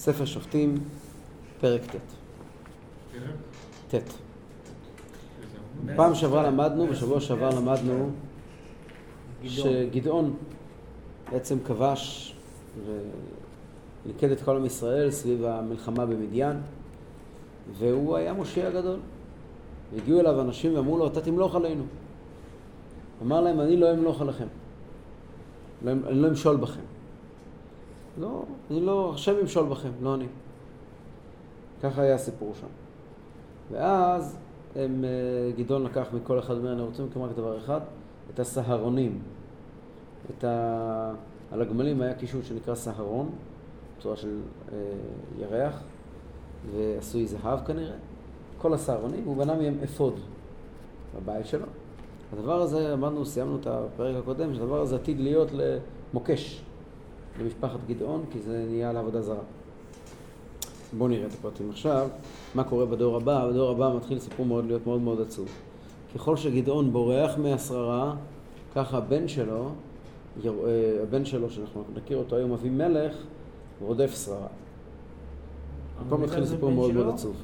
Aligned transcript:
ספר 0.00 0.24
שופטים, 0.24 0.74
פרק 1.60 1.80
ט'. 1.84 1.96
ט'. 3.94 4.12
פעם 5.96 6.14
שעברה 6.14 6.42
למדנו, 6.42 6.86
בשבוע 6.86 7.20
שעבר 7.20 7.50
למדנו 7.50 8.10
שגדעון 9.44 10.36
בעצם 11.32 11.58
כבש 11.64 12.34
וליכד 14.06 14.30
את 14.30 14.42
כל 14.42 14.56
עם 14.56 14.66
ישראל 14.66 15.10
סביב 15.10 15.44
המלחמה 15.44 16.06
במדיין, 16.06 16.56
והוא 17.78 18.16
היה 18.16 18.32
מושיע 18.32 18.70
גדול. 18.70 18.98
והגיעו 19.92 20.20
אליו 20.20 20.40
אנשים 20.40 20.76
ואמרו 20.76 20.98
לו, 20.98 21.06
אתה 21.06 21.20
תמלוך 21.20 21.54
עלינו. 21.54 21.84
אמר 23.22 23.40
להם, 23.40 23.60
אני 23.60 23.76
לא 23.76 23.92
אמלוך 23.92 24.20
עליכם. 24.20 24.46
לא, 25.84 25.90
אני 25.90 26.22
לא 26.22 26.28
אמשול 26.28 26.56
בכם. 26.56 26.89
לא, 28.20 28.42
אני 28.70 28.80
לא, 28.80 29.12
השם 29.14 29.38
ימשול 29.40 29.66
בכם, 29.66 29.90
לא 30.02 30.14
אני. 30.14 30.26
ככה 31.82 32.02
היה 32.02 32.14
הסיפור 32.14 32.52
שם. 32.60 32.66
ואז 33.70 34.36
הם, 34.76 35.04
אה, 35.04 35.52
גדעון 35.56 35.82
לקח 35.82 36.06
מכל 36.12 36.38
אחד 36.38 36.58
מהם, 36.58 36.80
רוצה 36.80 37.02
מכם 37.02 37.22
רק 37.22 37.30
דבר 37.36 37.58
אחד, 37.58 37.80
את 38.34 38.40
הסהרונים. 38.40 39.18
את 40.30 40.44
ה... 40.44 41.12
על 41.52 41.62
הגמלים 41.62 42.02
היה 42.02 42.14
קישוט 42.14 42.44
שנקרא 42.44 42.74
סהרון, 42.74 43.30
בצורה 43.98 44.16
של 44.16 44.38
אה, 44.72 44.78
ירח, 45.38 45.82
ועשוי 46.74 47.26
זהב 47.26 47.66
כנראה. 47.66 47.96
כל 48.58 48.74
הסהרונים, 48.74 49.24
הוא 49.24 49.36
בנה 49.36 49.54
מהם 49.54 49.74
אפוד 49.84 50.20
בבית 51.16 51.46
שלו. 51.46 51.66
הדבר 52.32 52.62
הזה, 52.62 52.92
אמרנו, 52.92 53.26
סיימנו 53.26 53.56
את 53.56 53.66
הפרק 53.66 54.16
הקודם, 54.16 54.54
שהדבר 54.54 54.80
הזה 54.80 54.96
עתיד 54.96 55.20
להיות 55.20 55.48
למוקש 55.52 56.64
למשפחת 57.40 57.78
גדעון, 57.88 58.24
כי 58.30 58.40
זה 58.40 58.64
נהיה 58.70 58.92
לעבודה 58.92 59.22
זרה. 59.22 59.42
בואו 60.98 61.08
נראה 61.08 61.26
את 61.26 61.32
הפרטים 61.32 61.70
עכשיו. 61.70 62.08
מה 62.54 62.64
קורה 62.64 62.86
בדור 62.86 63.16
הבא? 63.16 63.48
בדור 63.50 63.70
הבא 63.70 63.96
מתחיל 63.96 64.18
סיפור 64.18 64.46
מאוד 64.46 64.64
להיות 64.64 64.86
מאוד 64.86 65.00
מאוד 65.00 65.20
עצוב. 65.20 65.48
ככל 66.14 66.36
שגדעון 66.36 66.92
בורח 66.92 67.38
מהשררה, 67.38 68.14
ככה 68.74 68.98
הבן 68.98 69.28
שלו, 69.28 69.70
אה, 70.44 70.50
הבן 71.02 71.24
שלו, 71.24 71.50
שאנחנו 71.50 71.84
נכיר 71.94 72.18
אותו 72.18 72.36
היום, 72.36 72.52
אבימלך, 72.52 73.16
רודף 73.80 74.24
שררה. 74.24 74.46
פה 76.08 76.16
מתחיל 76.16 76.46
סיפור 76.46 76.70
מאוד 76.70 76.92
מאוד 76.92 77.14
עצוב. 77.14 77.36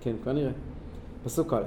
כן, 0.00 0.14
כנראה. 0.24 0.50
פסוק 1.24 1.52
א'. 1.52 1.62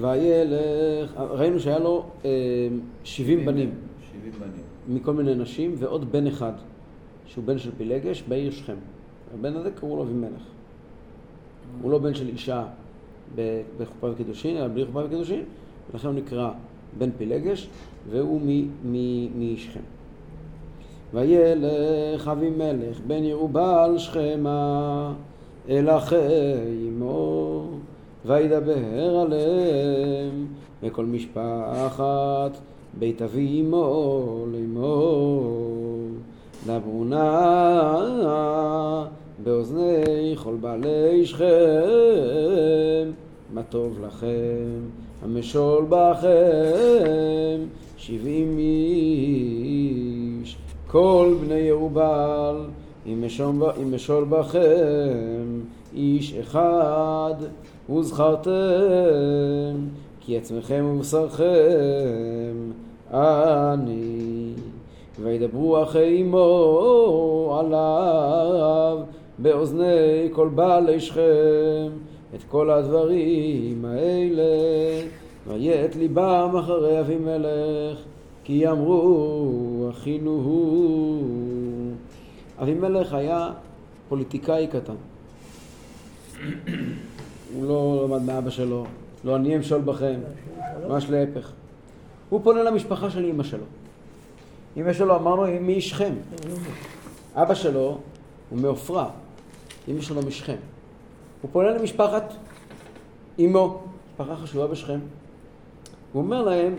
וילך, 0.00 1.12
ראינו 1.16 1.60
שהיה 1.60 1.78
לו 1.78 2.06
אה, 2.24 2.30
70 3.04 3.46
בנים. 3.46 3.74
70 4.12 4.32
בנים. 4.40 4.73
מכל 4.88 5.12
מיני 5.12 5.34
נשים, 5.34 5.74
ועוד 5.78 6.12
בן 6.12 6.26
אחד, 6.26 6.52
שהוא 7.26 7.44
בן 7.44 7.58
של 7.58 7.70
פילגש, 7.76 8.22
בעיר 8.28 8.50
שכם. 8.50 8.76
הבן 9.34 9.56
הזה 9.56 9.70
קראו 9.70 9.96
לו 9.96 10.02
אבימלך. 10.02 10.42
הוא 11.82 11.90
לא 11.90 11.98
בן 11.98 12.14
של 12.14 12.28
אישה 12.28 12.64
בחופה 13.78 14.10
וקידושין, 14.10 14.56
אלא 14.56 14.68
בלי 14.68 14.86
חופה 14.86 15.04
וקידושין, 15.04 15.42
ולכן 15.92 16.08
הוא 16.08 16.14
נקרא 16.14 16.50
בן 16.98 17.10
פילגש, 17.18 17.68
והוא 18.10 18.40
משכם. 19.38 19.80
וילך 21.14 22.28
אבימלך 22.28 23.00
בן 23.06 23.24
ירובעל 23.24 23.98
שכמה 23.98 25.12
אל 25.68 25.90
אחי 25.90 26.16
אמו, 26.88 27.66
וידבר 28.26 29.16
עליהם 29.16 30.46
וכל 30.82 31.04
משפחת 31.06 32.58
בית 32.98 33.22
אבי 33.22 33.60
אמו 33.60 34.46
לאמור. 34.52 35.64
דברו 36.66 37.04
נא 37.04 38.14
באוזני 39.44 40.34
כל 40.42 40.54
בעלי 40.60 41.26
שכם, 41.26 41.44
מה 43.54 43.62
טוב 43.62 43.98
לכם, 44.04 44.80
המשול 45.22 45.86
בכם, 45.88 47.60
שבעים 47.96 48.58
איש, 48.58 50.56
כל 50.86 51.34
בני 51.40 51.54
ירובל, 51.54 52.66
אם 53.06 53.24
משול 53.90 54.24
בכם, 54.24 55.60
איש 55.94 56.34
אחד, 56.34 57.34
וזכרתם, 57.90 58.50
כי 60.20 60.36
עצמכם 60.36 60.84
ובשרכם, 60.88 62.54
אני. 63.14 64.52
וידברו 65.22 65.82
אחי 65.82 66.22
אמו 66.22 67.60
עליו 67.60 68.98
באוזני 69.38 70.28
כל 70.32 70.48
בעלי 70.54 71.00
שכם 71.00 71.90
את 72.34 72.42
כל 72.48 72.70
הדברים 72.70 73.84
האלה. 73.84 74.42
ויית 75.48 75.96
ליבם 75.96 76.56
אחרי 76.58 77.00
אבימלך 77.00 77.98
כי 78.44 78.68
אמרו 78.68 79.88
אחינו 79.90 80.30
הוא. 80.30 81.92
אבימלך 82.62 83.14
היה 83.14 83.50
פוליטיקאי 84.08 84.66
קטן. 84.66 84.94
הוא 87.54 87.66
לא 87.66 88.04
למד 88.04 88.22
מאבא 88.22 88.50
שלו. 88.50 88.84
לא 89.24 89.36
אני 89.36 89.56
אמשול 89.56 89.80
בכם. 89.80 90.20
ממש 90.88 91.10
להפך 91.10 91.52
הוא 92.28 92.40
פונה 92.44 92.62
למשפחה 92.62 93.10
של 93.10 93.24
אמא 93.24 93.42
שלו 93.42 93.64
אמא 94.76 94.92
שלו 94.92 95.16
אמרנו 95.16 95.44
היא 95.44 95.60
משכם. 95.60 96.14
אבא 97.34 97.54
שלו 97.54 97.98
הוא 98.50 98.58
מעופרה, 98.58 99.10
אמא 99.88 100.00
שלו 100.00 100.22
משכם. 100.22 100.56
הוא 101.42 101.50
פונה 101.52 101.70
למשפחת 101.70 102.32
אמו, 103.40 103.82
משפחה 104.10 104.36
חשובה 104.36 104.66
בשכם. 104.66 104.98
הוא 106.12 106.22
אומר 106.22 106.42
להם, 106.42 106.76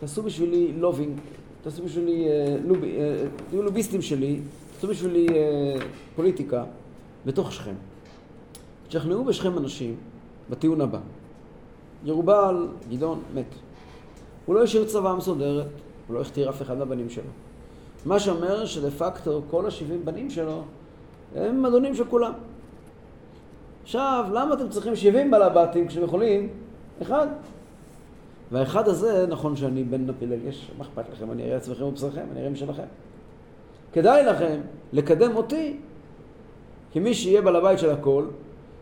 תעשו 0.00 0.22
בשבילי 0.22 0.72
לובינג, 0.72 1.18
תעשו 1.62 1.84
בשבילי, 1.84 2.28
אה, 2.28 2.56
לוב, 2.64 2.84
אה, 2.84 3.24
תהיו 3.50 3.62
לוביסטים 3.62 4.02
שלי, 4.02 4.40
תעשו 4.74 4.88
בשבילי 4.88 5.28
אה, 5.28 5.80
פוליטיקה 6.16 6.64
בתוך 7.26 7.52
שכם. 7.52 7.74
תשכנעו 8.88 9.24
בשכם 9.24 9.58
אנשים 9.58 9.96
בטיעון 10.50 10.80
הבא. 10.80 10.98
ירובל, 12.04 12.68
גדעון, 12.90 13.20
מת. 13.34 13.54
הוא 14.48 14.54
לא 14.54 14.62
השאיר 14.62 14.84
צבא 14.84 15.14
מסודרת, 15.14 15.66
הוא 16.06 16.16
לא 16.16 16.20
הכתיר 16.20 16.50
אף 16.50 16.62
אחד 16.62 16.78
מהבנים 16.78 17.10
שלו. 17.10 17.30
מה 18.06 18.20
שאומר 18.20 18.64
שדה 18.64 18.90
פקטו 18.90 19.42
כל 19.50 19.66
השבעים 19.66 20.04
בנים 20.04 20.30
שלו 20.30 20.62
הם 21.34 21.66
אדונים 21.66 21.94
של 21.94 22.04
כולם. 22.04 22.32
עכשיו, 23.82 24.24
למה 24.32 24.54
אתם 24.54 24.68
צריכים 24.68 24.96
שבעים 24.96 25.30
בלבטים 25.30 25.88
כשאתם 25.88 26.04
יכולים 26.04 26.48
אחד? 27.02 27.26
והאחד 28.52 28.88
הזה, 28.88 29.26
נכון 29.26 29.56
שאני 29.56 29.84
בן 29.84 30.10
הפילגש, 30.10 30.70
מה 30.78 30.84
אכפת 30.84 31.04
לכם? 31.12 31.30
אני 31.30 31.42
אראה 31.42 31.56
עצמכם 31.56 31.84
ובשרכם, 31.84 32.24
אני 32.32 32.40
אראה 32.40 32.50
משלכם. 32.50 32.86
כדאי 33.92 34.24
לכם 34.24 34.60
לקדם 34.92 35.36
אותי 35.36 35.76
כמי 36.92 37.14
שיהיה 37.14 37.42
בעל 37.42 37.56
הבית 37.56 37.78
של 37.78 37.90
הכל, 37.90 38.24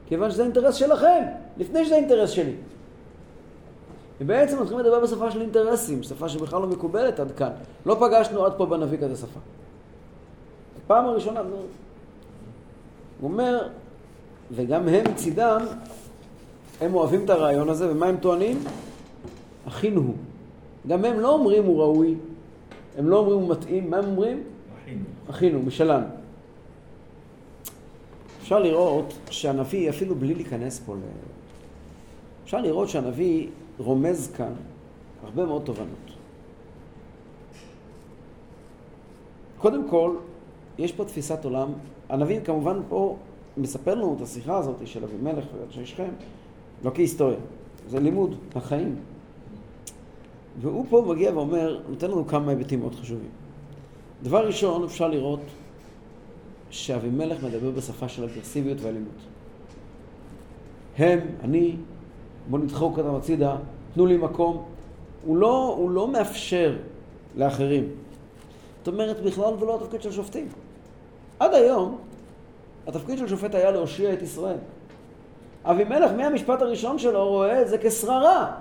כיוון 0.06 0.30
שזה 0.30 0.42
אינטרס 0.42 0.74
שלכם, 0.74 1.22
לפני 1.56 1.84
שזה 1.84 1.94
אינטרס 1.96 2.30
שלי. 2.30 2.54
ובעצם 4.20 4.62
מתחילים 4.62 4.84
לדבר 4.84 5.00
בשפה 5.00 5.30
של 5.30 5.40
אינטרסים, 5.40 6.02
שפה 6.02 6.28
שבכלל 6.28 6.60
לא 6.60 6.66
מקובלת 6.66 7.20
עד 7.20 7.32
כאן. 7.32 7.50
לא 7.86 7.94
פגשנו 8.00 8.44
עד 8.44 8.52
פה 8.56 8.66
בנביא 8.66 8.98
כזה 8.98 9.16
שפה. 9.16 9.40
פעם 10.86 11.04
הראשונה, 11.04 11.40
הוא 11.40 13.30
אומר, 13.30 13.68
וגם 14.50 14.88
הם 14.88 15.04
מצידם, 15.10 15.60
הם 16.80 16.94
אוהבים 16.94 17.24
את 17.24 17.30
הרעיון 17.30 17.68
הזה, 17.68 17.90
ומה 17.90 18.06
הם 18.06 18.16
טוענים? 18.16 18.64
אחינו 19.68 20.00
הוא. 20.00 20.14
גם 20.88 21.04
הם 21.04 21.20
לא 21.20 21.32
אומרים 21.32 21.64
הוא 21.64 21.80
ראוי, 21.80 22.14
הם 22.98 23.08
לא 23.08 23.18
אומרים 23.18 23.38
הוא 23.38 23.50
מתאים, 23.50 23.90
מה 23.90 23.96
הם 23.96 24.04
אומרים? 24.04 24.42
אחינו. 24.82 25.04
אחינו, 25.30 25.62
משלנו. 25.62 26.06
אפשר 28.42 28.58
לראות 28.58 29.14
שהנביא, 29.30 29.90
אפילו 29.90 30.14
בלי 30.14 30.34
להיכנס 30.34 30.80
פה 30.86 30.94
ל... 30.94 30.98
אפשר 32.44 32.60
לראות 32.60 32.88
שהנביא 32.88 33.48
רומז 33.78 34.32
כאן 34.36 34.52
הרבה 35.24 35.46
מאוד 35.46 35.62
תובנות. 35.62 36.10
קודם 39.58 39.88
כל, 39.88 40.16
יש 40.78 40.92
פה 40.92 41.04
תפיסת 41.04 41.44
עולם, 41.44 41.68
הנביא 42.08 42.40
כמובן 42.40 42.80
פה 42.88 43.16
מספר 43.56 43.94
לנו 43.94 44.14
את 44.16 44.22
השיחה 44.22 44.58
הזאת 44.58 44.76
של 44.84 45.04
אבימלך 45.04 45.44
ואנשי 45.60 45.86
שכם, 45.86 46.08
לא 46.84 46.90
כהיסטוריה, 46.94 47.38
זה 47.88 48.00
לימוד, 48.00 48.34
החיים. 48.54 48.96
והוא 50.60 50.86
פה 50.88 51.04
מגיע 51.08 51.32
ואומר, 51.34 51.80
נותן 51.88 52.10
לנו 52.10 52.26
כמה 52.26 52.50
היבטים 52.50 52.80
מאוד 52.80 52.94
חשובים. 52.94 53.28
דבר 54.22 54.46
ראשון, 54.46 54.84
אפשר 54.84 55.08
לראות 55.08 55.40
שאבימלך 56.70 57.44
מדבר 57.44 57.70
בשפה 57.70 58.08
של 58.08 58.24
אגרסיביות 58.24 58.78
ואלימות. 58.80 59.20
הם, 60.98 61.18
אני, 61.42 61.76
בואו 62.50 62.62
נדחוק 62.62 62.98
אותם 62.98 63.14
הצידה, 63.14 63.56
תנו 63.94 64.06
לי 64.06 64.16
מקום. 64.16 64.64
הוא 65.24 65.36
לא, 65.36 65.74
הוא 65.78 65.90
לא 65.90 66.08
מאפשר 66.08 66.76
לאחרים. 67.36 67.88
זאת 68.78 68.94
אומרת, 68.94 69.20
בכלל 69.20 69.58
זה 69.58 69.66
לא 69.66 69.76
התפקיד 69.76 70.02
של 70.02 70.12
שופטים. 70.12 70.48
עד 71.40 71.54
היום, 71.54 71.98
התפקיד 72.86 73.18
של 73.18 73.28
שופט 73.28 73.54
היה 73.54 73.70
להושיע 73.70 74.12
את 74.12 74.22
ישראל. 74.22 74.56
אבימלך 75.64 76.10
מהמשפט 76.16 76.62
הראשון 76.62 76.98
שלו 76.98 77.28
רואה 77.28 77.62
את 77.62 77.68
זה 77.68 77.78
כשררה, 77.78 78.52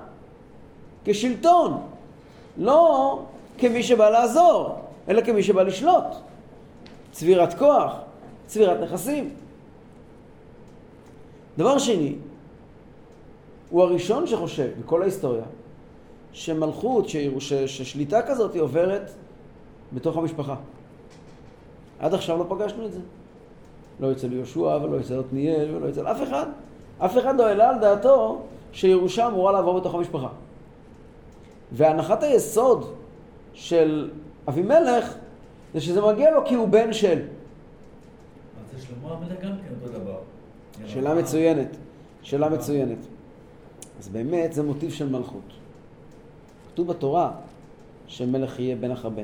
כשלטון, 1.06 1.82
לא 2.58 3.20
כמי 3.58 3.84
שבא 3.84 4.10
לעזור, 4.10 4.76
אלא 5.10 5.22
כמי 5.22 5.44
שבא 5.44 5.64
לשלוט. 5.64 6.04
צבירת 7.12 7.54
כוח, 7.54 7.94
צבירת 8.48 8.80
נכסים. 8.80 9.30
דבר 11.58 11.78
שני, 11.78 12.16
הוא 13.70 13.84
הראשון 13.84 14.28
שחושב 14.28 14.70
בכל 14.80 15.02
ההיסטוריה 15.02 15.44
שמלכות, 16.32 17.10
ש... 17.10 17.18
ששליטה 17.54 18.22
כזאת 18.22 18.54
היא 18.54 18.62
עוברת 18.62 19.12
בתוך 19.94 20.18
המשפחה. 20.18 20.56
עד 22.00 22.14
עכשיו 22.14 22.38
לא 22.38 22.46
פגשנו 22.50 22.86
את 22.86 22.92
זה. 22.92 23.00
לא 24.00 24.12
אצל 24.12 24.34
יהושע 24.34 24.60
ולא 24.60 25.00
אצל 25.00 25.20
עתניאל 25.20 25.76
ולא 25.76 25.90
אצל 25.90 26.08
אף 26.08 26.24
אחד. 26.24 26.46
אף 26.98 27.18
אחד 27.18 27.38
לא 27.38 27.48
העלה 27.48 27.70
על 27.70 27.80
דעתו 27.80 28.42
שירושה 28.72 29.28
אמורה 29.28 29.52
לעבור 29.52 29.80
בתוך 29.80 29.96
המשפחה. 29.96 30.28
והנחת 31.72 32.24
היסוד 32.24 32.94
של 33.54 34.12
אבימלך 34.48 35.16
זה 35.74 35.82
שזה 35.82 36.02
מגיע 36.02 36.32
לו 36.32 36.46
כי 36.46 36.56
הוא 36.56 36.68
בן 36.68 36.94
של. 36.94 37.20
אז 37.20 38.82
שלמה 38.84 39.14
המלך 39.14 39.42
גם 39.42 39.52
כן 39.58 39.74
אותו 39.84 40.00
דבר. 40.00 40.18
שאלה 40.88 41.16
מצוינת, 41.16 41.78
שאלה 42.22 42.50
מצוינת. 42.50 42.98
אז 44.00 44.10
באמת 44.10 44.54
זה 44.54 44.64
מוטיב 44.64 44.92
של 44.92 45.10
מלכות. 45.10 45.54
כתוב 46.74 46.88
בתורה 46.88 47.32
שמלך 48.08 48.60
יהיה 48.60 48.76
בן 48.76 48.92
אחר 48.92 49.10
בן. 49.10 49.24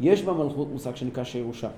יש 0.00 0.22
במלכות 0.22 0.68
מושג 0.72 0.96
שנקרא 0.96 1.24
שירושה. 1.24 1.68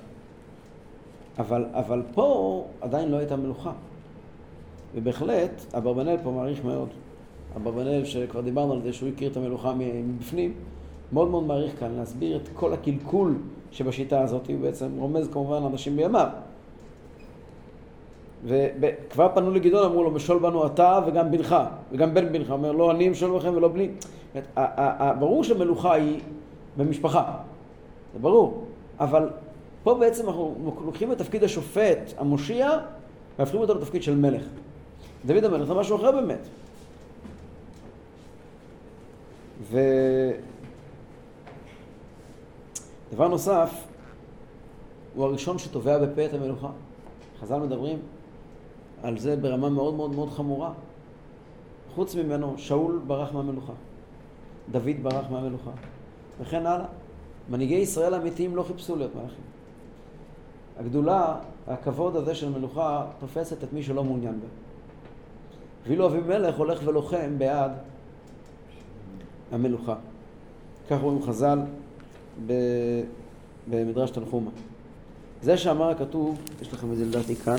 אבל, 1.39 1.67
אבל 1.73 2.03
פה 2.15 2.65
עדיין 2.81 3.09
לא 3.09 3.17
הייתה 3.17 3.37
מלוכה. 3.37 3.73
ובהחלט, 4.95 5.75
אברבנאל 5.75 6.17
פה 6.23 6.31
מעריך 6.31 6.65
מאוד. 6.65 6.89
אברבנאל, 7.57 8.05
שכבר 8.05 8.41
דיברנו 8.41 8.73
על 8.73 8.83
זה 8.83 8.93
שהוא 8.93 9.09
הכיר 9.09 9.31
את 9.31 9.37
המלוכה 9.37 9.75
מבפנים, 9.79 10.55
מאוד 11.13 11.29
מאוד 11.29 11.45
מעריך 11.45 11.81
כאן 11.81 11.93
להסביר 11.93 12.37
את 12.37 12.49
כל 12.55 12.73
הקלקול 12.73 13.39
שבשיטה 13.71 14.23
הזאת, 14.23 14.47
הוא 14.47 14.61
בעצם 14.61 14.89
רומז 14.99 15.29
כמובן 15.33 15.63
לאנשים 15.63 15.97
בימיו. 15.97 16.29
וכבר 18.45 19.29
פנו 19.35 19.51
לגדעון, 19.51 19.85
אמרו 19.85 20.03
לו, 20.03 20.11
משול 20.11 20.39
בנו 20.39 20.67
אתה 20.67 21.01
וגם 21.07 21.31
בנך, 21.31 21.57
וגם 21.93 22.15
בן 22.15 22.33
בנך. 22.33 22.51
אומר, 22.51 22.73
לא 22.73 22.91
אני 22.91 23.09
אמשול 23.09 23.39
בכם 23.39 23.55
ולא 23.55 23.69
בני. 23.69 23.89
ברור 25.19 25.45
שמלוכה 25.45 25.95
היא 25.95 26.21
במשפחה, 26.77 27.33
זה 28.13 28.19
ברור, 28.19 28.65
אבל 29.01 29.31
פה 29.83 29.95
בעצם 29.95 30.27
אנחנו 30.27 30.75
לוקחים 30.85 31.13
את 31.13 31.19
תפקיד 31.19 31.45
השופט, 31.45 31.99
המושיע, 32.19 32.71
והופכים 33.39 33.61
אותו 33.61 33.75
לתפקיד 33.75 34.03
של 34.03 34.17
מלך. 34.17 34.43
דוד 35.27 35.45
המלך 35.45 35.67
זה 35.67 35.75
משהו 35.75 35.97
אחר 35.97 36.13
באמת. 36.13 36.49
ודבר 43.13 43.29
נוסף, 43.29 43.71
הוא 45.15 45.25
הראשון 45.25 45.59
שתובע 45.59 45.99
בפה 45.99 46.25
את 46.25 46.35
המלוכה. 46.35 46.69
חז"ל 47.41 47.59
מדברים 47.59 47.99
על 49.03 49.19
זה 49.19 49.37
ברמה 49.37 49.69
מאוד 49.69 49.95
מאוד 49.95 50.15
מאוד 50.15 50.31
חמורה. 50.31 50.73
חוץ 51.95 52.15
ממנו, 52.15 52.55
שאול 52.57 53.01
ברח 53.07 53.33
מהמלוכה, 53.33 53.73
דוד 54.71 54.97
ברח 55.03 55.31
מהמלוכה, 55.31 55.71
וכן 56.41 56.67
הלאה. 56.67 56.87
מנהיגי 57.51 57.75
ישראל 57.75 58.15
האמיתיים 58.15 58.57
לא 58.57 58.63
חיפשו 58.63 58.97
להיות 58.97 59.15
מלכים. 59.15 59.45
הגדולה, 60.79 61.37
הכבוד 61.67 62.17
הזה 62.17 62.35
של 62.35 62.49
מלוכה, 62.49 63.07
תופסת 63.19 63.65
את 63.65 63.73
מי 63.73 63.83
שלא 63.83 64.05
מעוניין 64.05 64.41
בה. 64.41 64.47
ואילו 65.87 66.07
אבימלך 66.07 66.57
הולך 66.57 66.81
ולוחם 66.85 67.39
בעד 67.39 67.73
המלוכה. 69.53 69.95
כך 70.91 71.01
רואים 71.01 71.23
חז"ל 71.23 71.59
במדרש 73.71 74.11
תנחומה. 74.11 74.51
זה 75.43 75.57
שאמר 75.57 75.91
הכתוב, 75.91 76.39
יש 76.63 76.73
לכם 76.73 76.93
את 76.93 76.97
זה 76.97 77.05
לדעתי 77.05 77.37
כאן, 77.37 77.59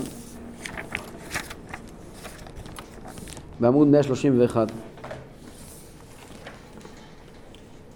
בעמוד 3.59 3.87
131. 3.87 4.67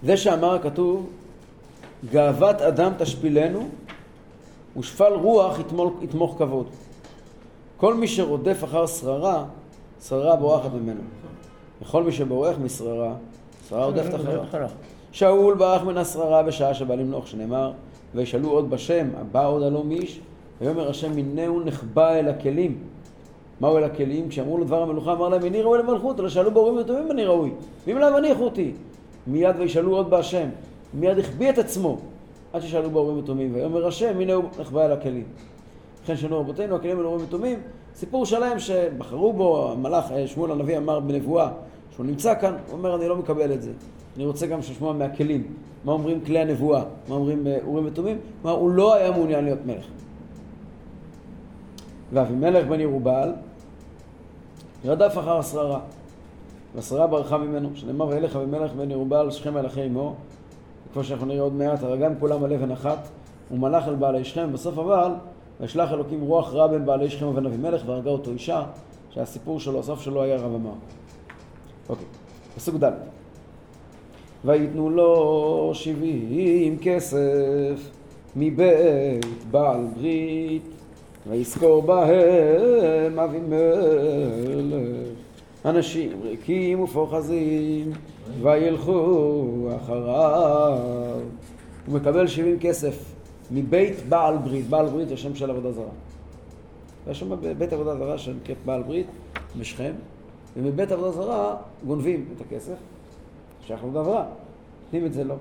זה 0.02 0.16
שאמר 0.16 0.54
הכתוב, 0.54 1.10
גאוות 2.10 2.60
אדם 2.60 2.92
תשפילנו, 2.98 3.68
ושפל 4.76 5.12
רוח 5.12 5.58
יתמוך, 5.58 5.92
יתמוך 6.02 6.34
כבוד. 6.38 6.66
כל 7.76 7.94
מי 7.94 8.08
שרודף 8.08 8.64
אחר 8.64 8.86
שררה, 8.86 9.44
שררה 10.08 10.36
בורחת 10.36 10.70
ממנו. 10.72 11.00
וכל 11.82 12.02
מי 12.02 12.12
שבורח 12.12 12.56
משררה, 12.62 13.14
שררה 13.68 13.84
רודפת 13.84 14.14
אחריו. 14.14 14.68
שאול 15.12 15.54
ברח 15.54 15.82
מן 15.82 15.96
השררה 15.96 16.42
בשעה 16.42 16.74
שבא 16.74 16.94
למלוך, 16.94 17.28
שנאמר, 17.28 17.72
וישאלו 18.14 18.50
עוד 18.50 18.70
בשם, 18.70 19.08
הבא 19.20 19.46
עוד 19.46 19.62
הלום 19.62 19.90
איש, 19.90 20.20
ויאמר 20.60 20.90
השם 20.90 21.12
מינהו 21.12 21.60
נחבא 21.60 22.14
אל 22.14 22.28
הכלים. 22.28 22.78
מהו 23.64 23.78
אל 23.78 23.84
הכלים? 23.84 24.28
כשאמרו 24.28 24.58
לו 24.58 24.64
דבר 24.64 24.82
המלוכה, 24.82 25.12
אמר 25.12 25.28
להם, 25.28 25.44
איני 25.44 25.62
ראוי 25.62 25.78
למלכות, 25.78 26.20
אלא 26.20 26.28
שאלו 26.28 26.50
באורים 26.50 26.76
וטובים 26.76 27.10
אני 27.10 27.24
ראוי. 27.24 27.50
ואם 27.86 27.98
לאו 27.98 28.18
אני 28.18 28.30
איכותי. 28.30 28.72
מיד 29.26 29.56
וישאלו 29.58 29.96
עוד 29.96 30.10
בהשם. 30.10 30.48
מיד 30.94 31.18
החביא 31.18 31.50
את 31.50 31.58
עצמו, 31.58 31.98
עד 32.52 32.62
ששאלו 32.62 32.90
באורים 32.90 33.18
ותומים. 33.18 33.54
ויאמר 33.54 33.86
השם, 33.86 34.20
הנה 34.20 34.32
הוא 34.32 34.44
נחבא 34.60 34.84
אל 34.84 34.92
הכלים. 34.92 35.24
לכן 36.04 36.16
שנו 36.16 36.40
רבותינו, 36.40 36.76
הכלים 36.76 37.00
אל 37.00 37.04
אורים 37.04 37.24
ותומים. 37.24 37.58
סיפור 37.94 38.26
שלם 38.26 38.58
שבחרו 38.58 39.32
בו, 39.32 39.72
המלאך, 39.72 40.12
אה, 40.12 40.26
שמואל 40.26 40.50
הנביא 40.50 40.78
אמר 40.78 41.00
בנבואה, 41.00 41.48
שהוא 41.94 42.06
נמצא 42.06 42.34
כאן, 42.40 42.54
הוא 42.66 42.78
אומר, 42.78 42.94
אני 42.94 43.08
לא 43.08 43.16
מקבל 43.16 43.52
את 43.52 43.62
זה. 43.62 43.70
אני 44.16 44.26
רוצה 44.26 44.46
גם 44.46 44.58
לשמוע 44.58 44.92
מהכלים. 44.92 45.42
מה 45.84 45.92
אומרים 45.92 46.20
כלי 46.20 46.38
הנבואה? 46.38 46.82
מה 47.08 47.14
אומרים 47.14 47.46
אה, 47.46 47.58
אורים 47.66 47.86
ותומים? 47.86 48.18
כלומר, 48.42 48.56
הוא 48.56 48.70
לא 48.70 48.94
היה 48.94 49.10
מעוניין 49.10 49.44
להיות 49.44 49.66
מלך. 49.66 49.86
ואבימלך 52.12 52.66
בן 52.66 52.80
ירובעל 52.80 53.32
רדף 54.84 55.18
אחר 55.18 55.38
השררה, 55.38 55.80
והשררה 56.74 57.06
ברחה 57.06 57.38
ממנו, 57.38 57.68
שנאמר 57.74 58.08
וילך 58.08 58.36
אבימלך 58.36 58.72
בן 58.72 58.90
ירובעל 58.90 59.30
שכם 59.30 59.54
מלכי 59.54 59.86
אמו, 59.86 60.14
כמו 60.92 61.04
שאנחנו 61.04 61.26
נראה 61.26 61.40
עוד 61.40 61.52
מעט, 61.52 61.82
הרגם 61.82 62.12
כולם 62.20 62.44
על 62.44 62.52
אבן 62.52 62.70
אחת, 62.70 63.08
ומלך 63.50 63.88
על 63.88 63.94
בעלי 63.94 64.24
שכם, 64.24 64.52
בסוף 64.52 64.78
אבל, 64.78 65.12
וישלח 65.60 65.92
אלוקים 65.92 66.20
רוח 66.20 66.54
רע 66.54 66.66
בין 66.66 66.86
בעלי 66.86 67.10
שכם 67.10 67.26
ובן 67.26 67.46
אבימלך, 67.46 67.82
והרגה 67.86 68.10
אותו 68.10 68.30
אישה, 68.30 68.62
שהסיפור 69.10 69.60
שלו, 69.60 69.80
הסוף 69.80 70.00
שלו 70.00 70.22
היה 70.22 70.36
רב 70.36 70.54
אמר. 70.54 70.72
אוקיי, 71.88 72.06
פסוק 72.56 72.74
ד' 72.84 72.92
ויתנו 74.44 74.90
לו 74.90 75.70
שבעים 75.74 76.78
כסף 76.78 77.90
מבית 78.36 79.44
בעל 79.50 79.86
ברית 79.94 80.62
ויזכור 81.26 81.82
בהם 81.82 83.18
אבימלך 83.18 85.08
אנשים 85.64 86.22
ריקים 86.22 86.80
ופוחזים 86.80 87.92
וילכו 88.42 89.68
אחריו. 89.76 90.78
הוא 91.86 91.94
מקבל 91.94 92.26
שבעים 92.26 92.58
כסף 92.60 93.14
מבית 93.50 94.08
בעל 94.08 94.38
ברית, 94.38 94.68
בעל 94.68 94.86
ברית 94.86 95.08
זה 95.08 95.16
שם 95.16 95.34
של 95.34 95.50
עבודה 95.50 95.72
זרה. 95.72 95.84
יש 97.10 97.20
שם 97.20 97.56
בית 97.58 97.72
עבודה 97.72 97.96
זרה 97.96 98.18
שנקראת 98.18 98.56
בעל 98.64 98.82
ברית 98.82 99.06
בשכם 99.58 99.92
ומבית 100.56 100.92
עבודה 100.92 101.10
זרה 101.10 101.56
גונבים 101.86 102.24
את 102.36 102.40
הכסף 102.40 102.76
שייך 103.66 103.80
לעבודה 103.84 104.04
זרה, 104.04 104.24
נותנים 104.84 105.06
את 105.06 105.12
זה 105.12 105.24
לו. 105.24 105.34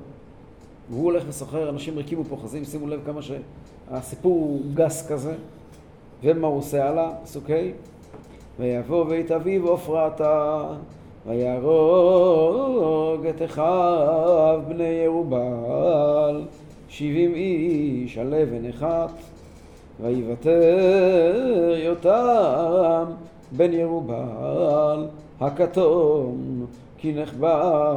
והוא 0.90 1.04
הולך 1.04 1.24
וסוחר 1.28 1.70
אנשים 1.70 1.98
ריקים 1.98 2.20
ופוחזים, 2.20 2.66
שימו 2.66 2.88
לב 2.88 3.00
כמה 3.06 3.22
שהסיפור 3.22 4.34
הוא 4.34 4.62
גס 4.74 5.08
כזה 5.08 5.36
ומה 6.24 6.48
הוא 6.48 6.58
עושה 6.58 6.90
הלאה? 6.90 7.10
פסוק 7.24 7.50
ה' 7.50 7.54
ויבוא 8.60 9.04
בית 9.04 9.32
אביו 9.32 9.68
עופרתה 9.68 10.64
ויהרוג 11.28 13.26
את 13.26 13.42
אחיו 13.42 14.62
בני 14.68 14.84
ירובעל 14.84 16.46
שבעים 16.90 17.34
איש 17.36 18.18
על 18.18 18.34
אבן 18.34 18.70
אחת 18.70 19.12
ויוותר 20.02 21.76
יותם 21.78 23.06
בן 23.52 23.74
ירובעל 23.74 25.08
הכתום 25.40 26.66
כי 26.98 27.14
נחבא. 27.14 27.96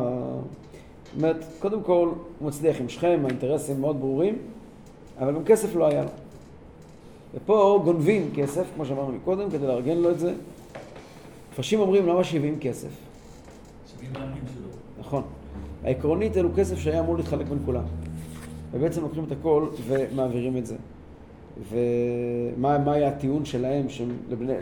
זאת 1.05 1.17
אומרת, 1.17 1.45
קודם 1.59 1.83
כל 1.83 2.09
הוא 2.39 2.49
מצליח 2.49 2.81
עם 2.81 2.89
שכם, 2.89 3.21
האינטרסים 3.25 3.81
מאוד 3.81 4.01
ברורים, 4.01 4.39
אבל 5.19 5.35
גם 5.35 5.45
כסף 5.45 5.77
לא 5.77 5.87
היה 5.87 6.03
לו. 6.03 6.26
ופה 7.35 7.81
גונבים 7.85 8.31
כסף, 8.35 8.65
כמו 8.75 8.87
שאמרנו 8.87 9.13
מקודם, 9.13 9.51
כדי 9.51 9.67
לארגן 9.67 9.97
לו 9.97 10.11
את 10.11 10.19
זה. 10.19 10.35
מפרשים 11.53 11.81
אומרים 11.81 12.07
למה 12.07 12.25
70 12.25 12.59
כסף. 12.59 12.89
70 13.97 14.11
העמים 14.17 14.43
שלו. 14.55 14.69
נכון. 15.01 15.23
העקרונית 15.85 16.37
אלו 16.37 16.49
כסף 16.57 16.79
שהיה 16.79 17.01
אמור 17.01 17.17
להתחלק 17.17 17.47
בין 17.47 17.59
כולם. 17.65 17.85
ובעצם 18.73 19.03
לוקחים 19.03 19.25
את 19.25 19.33
הכל 19.33 19.67
ומעבירים 19.87 20.57
את 20.57 20.67
זה. 20.67 20.77
ומה 21.69 22.79
מה 22.79 22.93
היה 22.93 23.09
הטיעון 23.09 23.45
שלהם 23.45 23.89
שהם 23.89 24.09
לבני, 24.29 24.53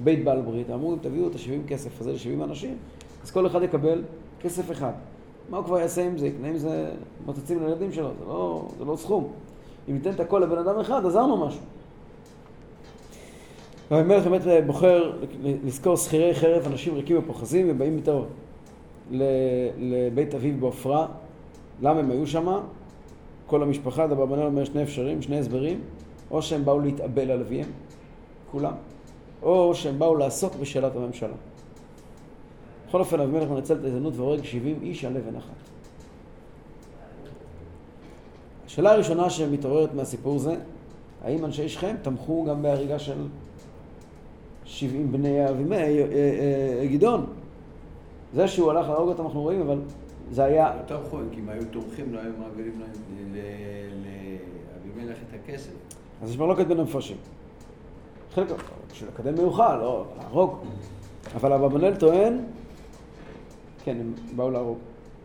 לבית 0.00 0.24
בעל 0.24 0.40
ברית? 0.40 0.70
אמרו, 0.70 0.92
אם 0.92 0.98
תביאו 1.00 1.28
את 1.28 1.34
ה-70 1.34 1.68
כסף 1.68 2.00
הזה 2.00 2.12
ל-70 2.12 2.44
אנשים, 2.44 2.76
אז 3.24 3.30
כל 3.30 3.46
אחד 3.46 3.62
יקבל 3.62 4.02
כסף 4.40 4.70
אחד. 4.70 4.92
מה 5.50 5.56
הוא 5.56 5.64
כבר 5.64 5.78
יעשה 5.78 6.06
עם 6.06 6.18
זה? 6.18 6.26
יקנה 6.26 6.48
עם 6.48 6.56
זה 6.56 6.90
מוצצים 7.26 7.62
לילדים 7.62 7.92
שלו, 7.92 8.08
זה 8.18 8.24
לא, 8.24 8.68
זה 8.78 8.84
לא 8.84 8.96
סכום. 8.96 9.28
אם 9.88 9.94
ניתן 9.94 10.10
את 10.10 10.20
הכל 10.20 10.38
לבן 10.38 10.58
אדם 10.58 10.80
אחד, 10.80 11.06
עזרנו 11.06 11.46
משהו. 11.46 11.60
והמלך 13.90 14.26
באמת 14.26 14.66
בוחר 14.66 15.12
לזכור 15.42 15.96
שכירי 15.96 16.34
חרב, 16.34 16.66
אנשים 16.66 16.94
ריקים 16.94 17.18
ופוחזים, 17.18 17.66
ובאים 17.70 17.96
איתו 17.96 18.26
לבית 19.78 20.34
אביו 20.34 20.54
בעופרה. 20.60 21.06
למה 21.82 22.00
הם 22.00 22.10
היו 22.10 22.26
שם? 22.26 22.58
כל 23.46 23.62
המשפחה, 23.62 24.06
דבר 24.06 24.26
בנאל 24.26 24.46
אומר 24.46 24.64
שני 24.64 24.82
אפשרים, 24.82 25.22
שני 25.22 25.38
הסברים, 25.38 25.80
או 26.30 26.42
שהם 26.42 26.64
באו 26.64 26.80
להתאבל 26.80 27.30
על 27.30 27.40
אביהם, 27.40 27.68
כולם, 28.50 28.72
או 29.42 29.74
שהם 29.74 29.98
באו 29.98 30.16
לעסוק 30.16 30.54
בשאלת 30.54 30.96
הממשלה. 30.96 31.34
בכל 32.88 33.00
אופן, 33.00 33.20
אבימלך 33.20 33.50
מנצל 33.50 33.74
את 33.74 33.84
ההזדמנות 33.84 34.16
והורג 34.16 34.44
70 34.44 34.78
איש 34.82 35.04
על 35.04 35.16
אבן 35.16 35.36
אחת. 35.36 35.54
השאלה 38.66 38.92
הראשונה 38.92 39.30
שמתעוררת 39.30 39.94
מהסיפור 39.94 40.38
זה, 40.38 40.56
האם 41.24 41.44
אנשי 41.44 41.68
שכם 41.68 41.96
תמכו 42.02 42.44
גם 42.48 42.62
בהריגה 42.62 42.98
של 42.98 43.26
70 44.66 45.12
בני 45.12 45.48
אבימי, 45.48 45.76
אה, 45.76 45.82
אה, 45.82 46.80
אה, 46.80 46.86
גדעון? 46.86 47.26
זה 48.34 48.48
שהוא 48.48 48.70
הלך 48.70 48.88
להרוג 48.88 49.08
אותם 49.08 49.24
אנחנו 49.24 49.42
רואים, 49.42 49.60
אבל 49.60 49.78
זה 50.30 50.44
היה... 50.44 50.72
יותר 50.78 51.00
נכון, 51.06 51.28
כי 51.32 51.40
אם 51.40 51.48
היו 51.48 51.62
תומכים 51.70 52.14
לא 52.14 52.18
היו 52.18 52.32
מעבירים 52.38 52.82
לאבימלך 54.84 55.18
את 55.28 55.34
הכסף. 55.34 55.70
אז 56.22 56.30
יש 56.30 56.36
מחלוקת 56.36 56.66
בין 56.66 56.80
המפרשים. 56.80 57.16
חלק, 58.34 58.46
בשביל 58.92 59.10
לקדם 59.10 59.34
מיוחד, 59.34 59.76
לא 59.80 60.04
להרוג. 60.18 60.56
אבל 61.34 61.52
אברבנאל 61.52 61.96
טוען, 61.96 62.38
כן, 63.84 63.96
הם 64.00 64.12
באו 64.36 64.50
להרוג. 64.50 64.78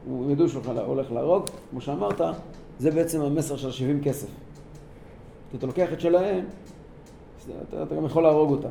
הם 0.07 0.29
ידעו 0.29 0.49
שהוא 0.49 0.63
הולך 0.85 1.11
להרוג, 1.11 1.45
כמו 1.69 1.81
שאמרת, 1.81 2.21
זה 2.79 2.91
בעצם 2.91 3.21
המסר 3.21 3.57
של 3.57 3.67
ה-70 3.67 4.03
כסף. 4.03 4.27
כי 5.51 5.57
אתה 5.57 5.65
לוקח 5.67 5.93
את 5.93 6.01
שלהם, 6.01 6.45
אתה, 7.69 7.83
אתה 7.83 7.95
גם 7.95 8.05
יכול 8.05 8.23
להרוג 8.23 8.51
אותם. 8.51 8.69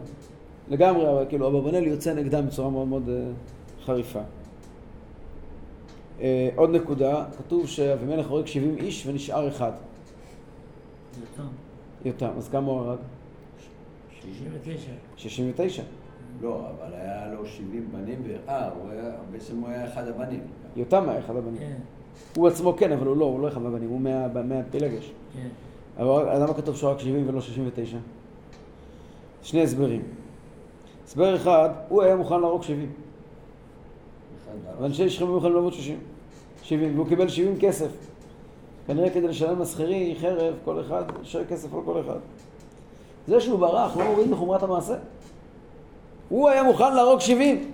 לגמרי, 0.70 1.10
אבל 1.10 1.24
כאילו 1.28 1.48
אברבנאל 1.48 1.86
יוצא 1.86 2.14
נגדם 2.14 2.46
בצורה 2.46 2.70
מאוד 2.70 2.88
מאוד 2.88 3.08
uh, 3.08 3.84
חריפה. 3.84 4.20
Uh, 6.18 6.22
עוד 6.56 6.70
נקודה, 6.70 7.24
כתוב 7.38 7.68
שאבימלך 7.68 8.26
הורג 8.26 8.46
70 8.46 8.76
איש 8.76 9.06
ונשאר 9.06 9.48
אחד. 9.48 9.72
יותם. 11.20 11.48
יותם, 12.04 12.30
אז 12.38 12.48
כמה 12.48 12.70
הוא 12.70 12.80
הרג? 12.80 12.98
69. 14.20 14.90
69. 15.16 15.82
לא, 16.42 16.60
אבל 16.70 16.94
היה 16.94 17.34
לו 17.34 17.46
70 17.46 17.88
בנים, 17.92 18.22
אה, 18.48 18.70
בעצם 19.32 19.56
הוא 19.56 19.68
היה 19.68 19.84
אחד 19.84 20.08
הבנים. 20.08 20.40
יותם 20.76 21.08
היה 21.08 21.18
אחד 21.18 21.36
הבנים. 21.36 21.58
כן. 21.58 21.76
הוא 22.36 22.48
עצמו 22.48 22.76
כן, 22.76 22.92
אבל 22.92 23.06
הוא 23.06 23.16
לא, 23.16 23.24
הוא 23.24 23.40
לא 23.40 23.48
אחד 23.48 23.66
הבנים, 23.66 23.88
הוא 23.88 24.00
מהפילגש. 24.44 25.12
כן. 25.34 25.48
אבל 25.98 26.42
למה 26.42 26.54
כתוב 26.54 26.76
שהוא 26.76 26.90
רק 26.90 26.98
70 26.98 27.28
ולא 27.28 27.40
69? 27.40 27.96
שני 29.42 29.62
הסברים. 29.62 30.02
הסבר 31.10 31.36
אחד, 31.36 31.70
הוא 31.88 32.02
היה 32.02 32.16
מוכן 32.16 32.40
להרוג 32.40 32.62
70. 32.62 32.92
ואנשי 34.80 35.10
שכם 35.10 35.24
היו 35.24 35.32
מוכנים 35.32 35.54
לעבוד 35.54 35.72
60. 35.72 35.98
70, 36.62 36.94
והוא 36.94 37.08
קיבל 37.08 37.28
70 37.28 37.58
כסף. 37.60 37.88
כנראה 38.86 39.10
כדי 39.10 39.28
לשלם 39.28 39.60
לשכירי 39.60 40.16
חרב, 40.20 40.54
כל 40.64 40.80
אחד, 40.80 41.04
לשלם 41.22 41.44
כסף 41.44 41.74
על 41.74 41.80
כל 41.84 42.00
אחד. 42.00 42.18
זה 43.26 43.40
שהוא 43.40 43.58
ברח 43.58 43.96
לא 43.96 44.04
מוריד 44.04 44.30
מחומרת 44.30 44.62
המעשה. 44.62 44.94
הוא 46.28 46.48
היה 46.48 46.62
מוכן 46.62 46.94
להרוג 46.94 47.20
70, 47.20 47.72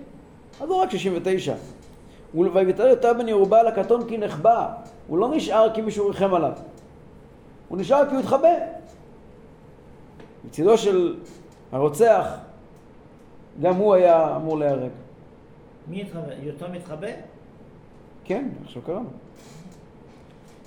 אז 0.61 0.69
הוא 0.69 0.77
רק 0.77 0.91
69. 0.91 1.55
ויותר 2.35 2.87
יותר 2.87 3.13
בן 3.13 3.29
ירובעל 3.29 3.67
הקטון 3.67 4.09
כי 4.09 4.19
נחבא. 4.19 4.75
הוא 5.07 5.19
לא 5.19 5.29
נשאר 5.35 5.75
כי 5.75 5.81
מישהו 5.81 6.09
ריחם 6.09 6.35
עליו. 6.35 6.53
הוא 7.69 7.79
נשאר 7.79 8.09
כי 8.09 8.15
הוא 8.15 8.21
התחבא. 8.21 8.55
מצידו 10.45 10.79
של 10.79 11.17
הרוצח, 11.73 12.46
גם 13.63 13.77
הוא 13.77 13.95
היה 13.95 14.37
אמור 14.37 14.59
להיהרג. 14.59 14.91
מי 15.89 16.03
התחבא? 16.03 16.33
יותם 16.43 16.73
התחבא? 16.73 17.09
כן, 18.25 18.49
עכשיו 18.65 18.83
קראנו. 18.83 19.09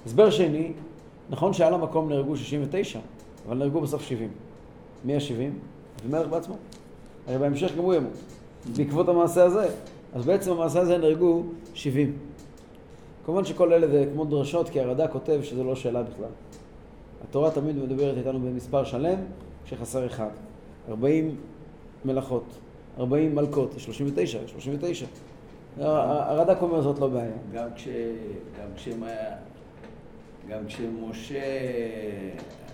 הסבר 0.05 0.29
שני, 0.29 0.71
נכון 1.29 1.53
שעל 1.53 1.73
המקום 1.73 2.09
נהרגו 2.09 2.37
69, 2.37 2.99
אבל 3.47 3.57
נהרגו 3.57 3.81
בסוף 3.81 4.01
70. 4.01 4.29
מי 5.05 5.15
ה-70? 5.15 5.51
אבימלך 6.01 6.27
בעצמו. 6.27 6.55
הרי 7.27 7.37
בהמשך 7.37 7.75
גם 7.77 7.83
הוא 7.83 7.93
ימות. 7.93 8.13
בעקבות 8.77 9.09
המעשה 9.09 9.43
הזה. 9.43 9.67
אז 10.13 10.25
בעצם 10.25 10.51
המעשה 10.51 10.79
הזה 10.79 10.97
נהרגו 10.97 11.43
70. 11.73 12.17
כמובן 13.25 13.45
שכל 13.45 13.73
אלה 13.73 13.87
זה 13.87 14.05
כמו 14.13 14.25
דרשות, 14.25 14.69
כי 14.69 14.79
הרד"ק 14.79 15.11
כותב 15.11 15.39
שזה 15.43 15.63
לא 15.63 15.75
שאלה 15.75 16.03
בכלל. 16.03 16.29
התורה 17.23 17.51
תמיד 17.51 17.75
מדברת 17.75 18.17
איתנו 18.17 18.39
במספר 18.39 18.83
שלם, 18.83 19.19
כשחסר 19.65 20.05
אחד. 20.05 20.29
40 20.89 21.35
מלאכות, 22.05 22.43
40 22.99 23.35
מלכות, 23.35 23.73
39, 23.77 24.39
39. 24.47 25.05
הרד"ק 25.77 26.61
אומר 26.61 26.81
זאת 26.81 26.99
לא 26.99 27.07
בעיה. 27.07 27.31
גם, 27.53 27.67
כש, 27.75 27.87
גם, 28.59 28.67
כשהם 28.75 29.03
היה, 29.03 29.35
גם 30.49 30.65
כשמשה 30.67 31.41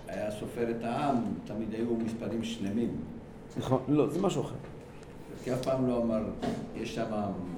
היה 0.08 0.30
סופר 0.30 0.70
את 0.70 0.84
העם, 0.84 1.16
תמיד 1.44 1.74
היו 1.74 1.94
מספרים 2.04 2.44
שלמים. 2.44 2.96
נכון, 3.56 3.82
לא, 3.88 4.08
זה 4.10 4.22
משהו 4.22 4.42
אחר. 4.42 4.54
כי 5.44 5.52
אף 5.52 5.62
פעם 5.62 5.88
לא 5.88 6.02
אמר, 6.02 6.22
יש 6.76 6.94
שם 6.94 7.10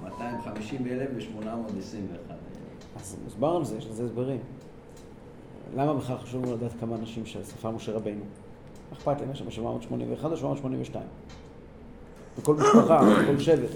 250 0.02 0.86
אלף 0.86 1.08
ו-821. 1.16 2.32
אז 2.96 3.16
מוסבר 3.24 3.56
על 3.56 3.64
זה, 3.64 3.76
יש 3.76 3.86
לזה 3.86 4.04
הסברים. 4.04 4.40
למה 5.76 5.94
בכלל 5.94 6.18
חשוב 6.18 6.52
לדעת 6.52 6.72
כמה 6.80 6.96
אנשים 6.96 7.26
שספר 7.26 7.70
משה 7.70 7.92
רבינו? 7.92 8.24
אכפת 8.92 9.20
להם, 9.20 9.30
יש 9.32 9.38
שם 9.38 9.50
781 9.50 10.30
או 10.30 10.36
782. 10.36 11.04
בכל 12.38 12.54
משפחה, 12.54 13.22
בכל 13.22 13.38
שבט. 13.38 13.70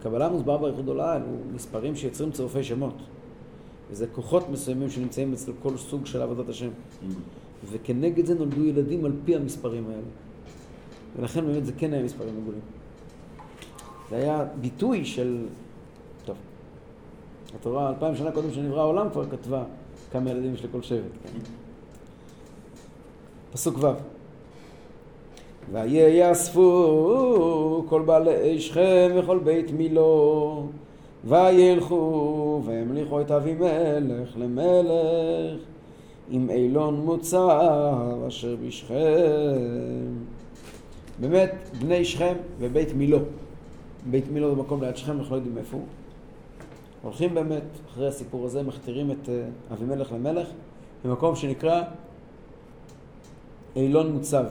בקבלה 0.00 0.28
מוסבר 0.28 0.56
באיחוד 0.56 0.88
עולה, 0.88 1.16
אלו 1.16 1.26
מספרים 1.54 1.96
שיוצרים 1.96 2.32
צירופי 2.32 2.64
שמות. 2.64 2.94
וזה 3.90 4.06
כוחות 4.06 4.48
מסוימים 4.48 4.90
שנמצאים 4.90 5.32
אצל 5.32 5.52
כל 5.62 5.76
סוג 5.76 6.06
של 6.06 6.22
עבודת 6.22 6.48
השם. 6.48 6.68
וכנגד 7.70 8.26
זה 8.26 8.34
נולדו 8.34 8.64
ילדים 8.64 9.04
על 9.04 9.12
פי 9.24 9.36
המספרים 9.36 9.86
האלה. 9.86 10.02
ולכן 11.16 11.46
באמת 11.46 11.66
זה 11.66 11.72
כן 11.78 11.92
היה 11.92 12.02
מספרים 12.02 12.34
עגולים. 12.42 12.60
זה 14.10 14.16
היה 14.16 14.44
ביטוי 14.60 15.04
של... 15.04 15.46
טוב, 16.24 16.36
התורה 17.54 17.90
אלפיים 17.90 18.16
שנה 18.16 18.32
קודם 18.32 18.52
שנברא 18.52 18.80
העולם 18.80 19.10
כבר 19.10 19.30
כתבה 19.30 19.64
כמה 20.12 20.30
ילדים 20.30 20.54
יש 20.54 20.64
לכל 20.64 20.82
שבט. 20.82 21.10
כן? 21.22 21.38
פסוק 23.52 23.78
ו' 23.78 23.86
ויאספו 25.72 26.64
כל 27.88 28.02
בעלי 28.02 28.60
שכם 28.60 29.10
וכל 29.14 29.38
בית 29.38 29.70
מילו 29.70 30.66
וילכו 31.24 32.62
והמליכו 32.64 33.20
את 33.20 33.30
אבימלך 33.30 34.36
למלך 34.36 35.60
עם 36.30 36.50
אילון 36.50 36.96
מוצר 36.96 38.26
אשר 38.28 38.56
בשכם. 38.66 38.96
באמת 41.20 41.54
בני 41.80 42.04
שכם 42.04 42.34
ובית 42.58 42.94
מילו. 42.94 43.18
בית 44.10 44.24
מילו 44.32 44.50
זה 44.50 44.56
מקום 44.56 44.82
ליד 44.82 44.96
שכם, 44.96 45.12
אנחנו 45.12 45.30
לא 45.30 45.36
יודעים 45.36 45.58
איפה 45.58 45.76
הוא. 45.76 45.86
הולכים 47.02 47.34
באמת 47.34 47.62
אחרי 47.92 48.08
הסיפור 48.08 48.46
הזה, 48.46 48.62
מכתירים 48.62 49.10
את 49.10 49.28
אה, 49.28 49.44
אבימלך 49.72 50.12
למלך 50.12 50.48
במקום 51.04 51.36
שנקרא 51.36 51.82
אילון 53.76 54.12
מוצב 54.12 54.44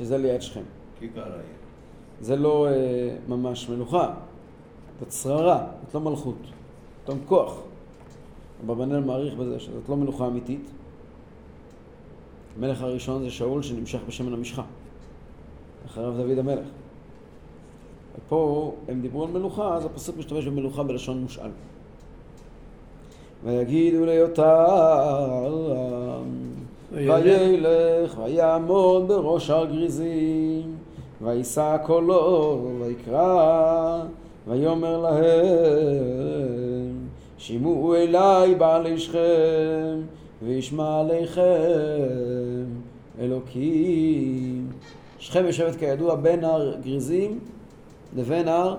שזה 0.00 0.18
ליד 0.18 0.42
שכם. 0.42 0.62
כיכר 0.98 1.32
העיר. 1.32 1.42
זה 2.20 2.36
לא 2.36 2.68
אה, 2.68 3.16
ממש 3.28 3.68
מלוכה, 3.68 4.14
זאת 5.00 5.12
שררה, 5.12 5.66
זאת 5.86 5.94
לא 5.94 6.00
מלכות, 6.00 6.36
זאת 7.06 7.16
כוח. 7.26 7.58
אברבנאל 8.64 9.00
מעריך 9.00 9.34
בזה 9.34 9.60
שזאת 9.60 9.88
לא 9.88 9.96
מלוכה 9.96 10.26
אמיתית. 10.26 10.70
המלך 12.56 12.82
הראשון 12.82 13.22
זה 13.22 13.30
שאול 13.30 13.62
שנמשך 13.62 13.98
בשמן 14.08 14.32
המשחה, 14.32 14.62
אחריו 15.86 16.12
דוד 16.12 16.38
המלך. 16.38 16.66
ופה 18.18 18.74
הם 18.88 19.00
דיברו 19.00 19.24
על 19.24 19.30
מלוכה, 19.30 19.74
אז 19.74 19.84
הפסוק 19.84 20.16
משתמש 20.16 20.46
במלוכה 20.46 20.82
בלשון 20.82 21.18
מושאל. 21.18 21.50
ויגידו 23.44 24.04
ליותם 24.04 24.42
וילך 27.06 28.18
ויעמוד 28.24 29.08
בראש 29.08 29.50
הר 29.50 29.64
גריזים 29.64 30.76
וישא 31.22 31.76
קולו 31.86 32.68
ויקרא 32.80 34.02
ויאמר 34.48 34.98
להם 34.98 35.20
שמעו 37.38 37.94
אליי 37.94 38.54
בעלי 38.54 38.98
שכם 38.98 40.00
וישמע 40.42 41.00
עליכם 41.00 41.42
אלוקים. 43.20 44.70
שכם 45.18 45.46
יושבת 45.46 45.76
כידוע 45.76 46.14
בין 46.14 46.44
הר 46.44 46.74
גריזים 46.84 47.38
לבין 48.16 48.48
הר 48.48 48.76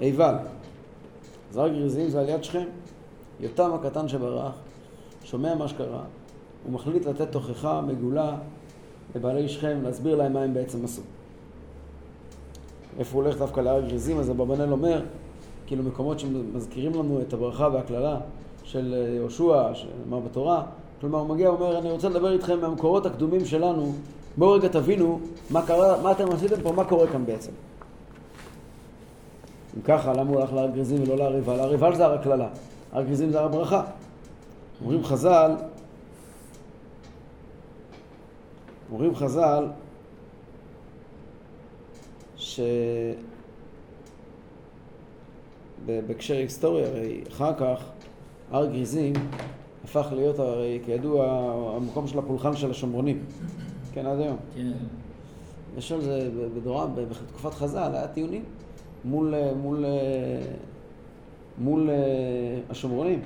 עיבל. 0.00 0.34
אז 1.50 1.56
הר 1.56 1.68
גריזים 1.68 2.08
זה 2.08 2.20
על 2.20 2.28
יד 2.28 2.44
שכם. 2.44 2.64
יותם 3.40 3.70
הקטן 3.74 4.08
שברח, 4.08 4.52
שומע 5.24 5.54
מה 5.54 5.68
שקרה, 5.68 6.02
הוא 6.64 6.72
מחליט 6.72 7.06
לתת 7.06 7.32
תוכחה 7.32 7.80
מגולה 7.80 8.36
לבעלי 9.14 9.48
שכם, 9.48 9.78
להסביר 9.82 10.16
להם 10.16 10.32
מה 10.32 10.42
הם 10.42 10.54
בעצם 10.54 10.84
עשו. 10.84 11.02
איפה 12.98 13.16
הוא 13.16 13.24
הולך 13.24 13.38
דווקא 13.38 13.60
להר 13.60 13.80
גריזים, 13.80 14.18
אז 14.18 14.30
אברבנאל 14.30 14.72
אומר, 14.72 15.02
כאילו 15.66 15.82
מקומות 15.82 16.20
שמזכירים 16.20 16.94
לנו 16.94 17.20
את 17.20 17.32
הברכה 17.32 17.68
והקללה 17.72 18.16
של 18.64 18.94
אה, 18.94 19.14
יהושע, 19.14 19.74
שאמר 19.74 20.20
בתורה, 20.20 20.62
כלומר 21.00 21.18
הוא 21.18 21.28
מגיע 21.28 21.50
ואומר, 21.50 21.78
אני 21.78 21.90
רוצה 21.90 22.08
לדבר 22.08 22.32
איתכם 22.32 22.60
מהמקורות 22.60 23.06
הקדומים 23.06 23.44
שלנו, 23.44 23.92
בואו 24.36 24.52
רגע 24.52 24.68
תבינו 24.68 25.20
מה 25.50 25.66
קרה, 25.66 26.02
מה 26.02 26.12
אתם 26.12 26.32
עשיתם 26.32 26.62
פה, 26.62 26.72
מה 26.72 26.84
קורה 26.84 27.06
כאן 27.06 27.26
בעצם. 27.26 27.52
אם 29.76 29.82
ככה, 29.82 30.12
למה 30.12 30.30
הוא 30.30 30.40
הלך 30.40 30.52
להר 30.52 30.66
גריזים 30.66 31.02
ולא 31.02 31.16
להר 31.16 31.34
עיבל? 31.34 31.60
הר 31.60 31.70
עיבל 31.70 31.94
זה 31.94 32.04
הר 32.04 32.12
הקללה, 32.12 32.48
הר 32.92 33.02
גריזים 33.02 33.30
זה 33.30 33.38
הר 33.38 33.44
הברכה. 33.44 33.82
אומרים 34.82 35.04
חז"ל, 35.04 35.50
אומרים 38.92 39.14
חז"ל, 39.14 39.66
ש... 42.36 42.60
בהקשר 45.86 46.34
היסטורי, 46.34 46.84
הרי 46.84 47.22
אחר 47.28 47.54
כך 47.54 47.84
הר 48.50 48.66
גריזים 48.66 49.12
הפך 49.84 50.06
להיות 50.12 50.38
הרי 50.38 50.80
כידוע 50.84 51.26
המקום 51.76 52.06
של 52.06 52.18
הפולחן 52.18 52.56
של 52.56 52.70
השומרונים, 52.70 53.24
כן 53.92 54.06
עד 54.06 54.20
היום. 54.20 54.36
כן. 54.54 54.72
יש 55.78 55.92
על 55.92 56.00
זה 56.00 56.30
בדורה, 56.56 56.86
בתקופת 56.86 57.54
חז"ל 57.54 57.90
היה 57.94 58.08
טיעונים 58.08 58.44
מול, 59.04 59.34
מול, 59.56 59.84
מול 61.58 61.90
השומרונים. 62.70 63.20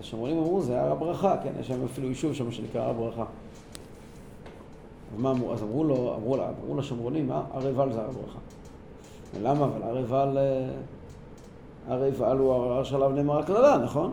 השומרונים 0.00 0.38
אמרו 0.38 0.62
זה 0.62 0.80
הר 0.80 0.92
הברכה, 0.92 1.36
כן, 1.42 1.52
יש 1.60 1.68
שם 1.68 1.84
אפילו 1.84 2.08
יישוב 2.08 2.34
שם 2.34 2.52
שנקרא 2.52 2.80
הר 2.80 2.90
הברכה. 2.90 3.24
אז 5.14 5.20
מה 5.20 5.30
אמרו? 5.30 5.52
אז 5.52 5.62
אמרו 5.62 5.84
לו, 5.84 6.14
אמרו, 6.14 6.36
לה, 6.36 6.50
אמרו 6.64 6.78
לשומרונים, 6.78 7.30
הר 7.30 7.66
עיבל 7.66 7.92
זה 7.92 8.00
הר 8.00 8.08
הברכה. 8.08 8.38
ולמה? 9.34 9.64
אבל 9.64 9.82
הר 9.82 9.96
עיבל, 9.96 10.38
הר 11.88 12.02
עיבל 12.02 12.38
הוא 12.38 12.52
הר 12.52 12.84
שעליו 12.84 13.10
נאמר 13.10 13.38
הקללה, 13.38 13.78
נכון? 13.78 14.12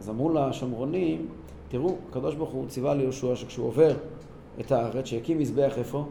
אז 0.00 0.08
אמרו 0.08 0.32
לשומרונים, 0.32 1.26
תראו, 1.68 1.94
הקדוש 2.10 2.34
ברוך 2.34 2.50
הוא 2.50 2.68
ציווה 2.68 2.94
ליהושע 2.94 3.36
שכשהוא 3.36 3.66
עובר 3.66 3.96
את 4.60 4.72
הארץ, 4.72 5.06
שיקים 5.06 5.38
מזבח 5.38 5.78
איפה? 5.78 6.04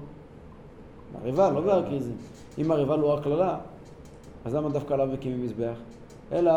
בהר 1.13 1.25
עיבל, 1.25 1.51
לא 1.53 1.61
בהר 1.61 1.85
קריזים. 1.85 2.15
אם 2.57 2.71
הר 2.71 2.79
עיבל 2.79 2.99
הוא 2.99 3.11
הר 3.11 3.21
קללה, 3.21 3.57
אז 4.45 4.55
למה 4.55 4.69
דווקא 4.69 4.93
עליו 4.93 5.07
מקימים 5.13 5.43
מזבח? 5.43 5.75
אלא 6.31 6.51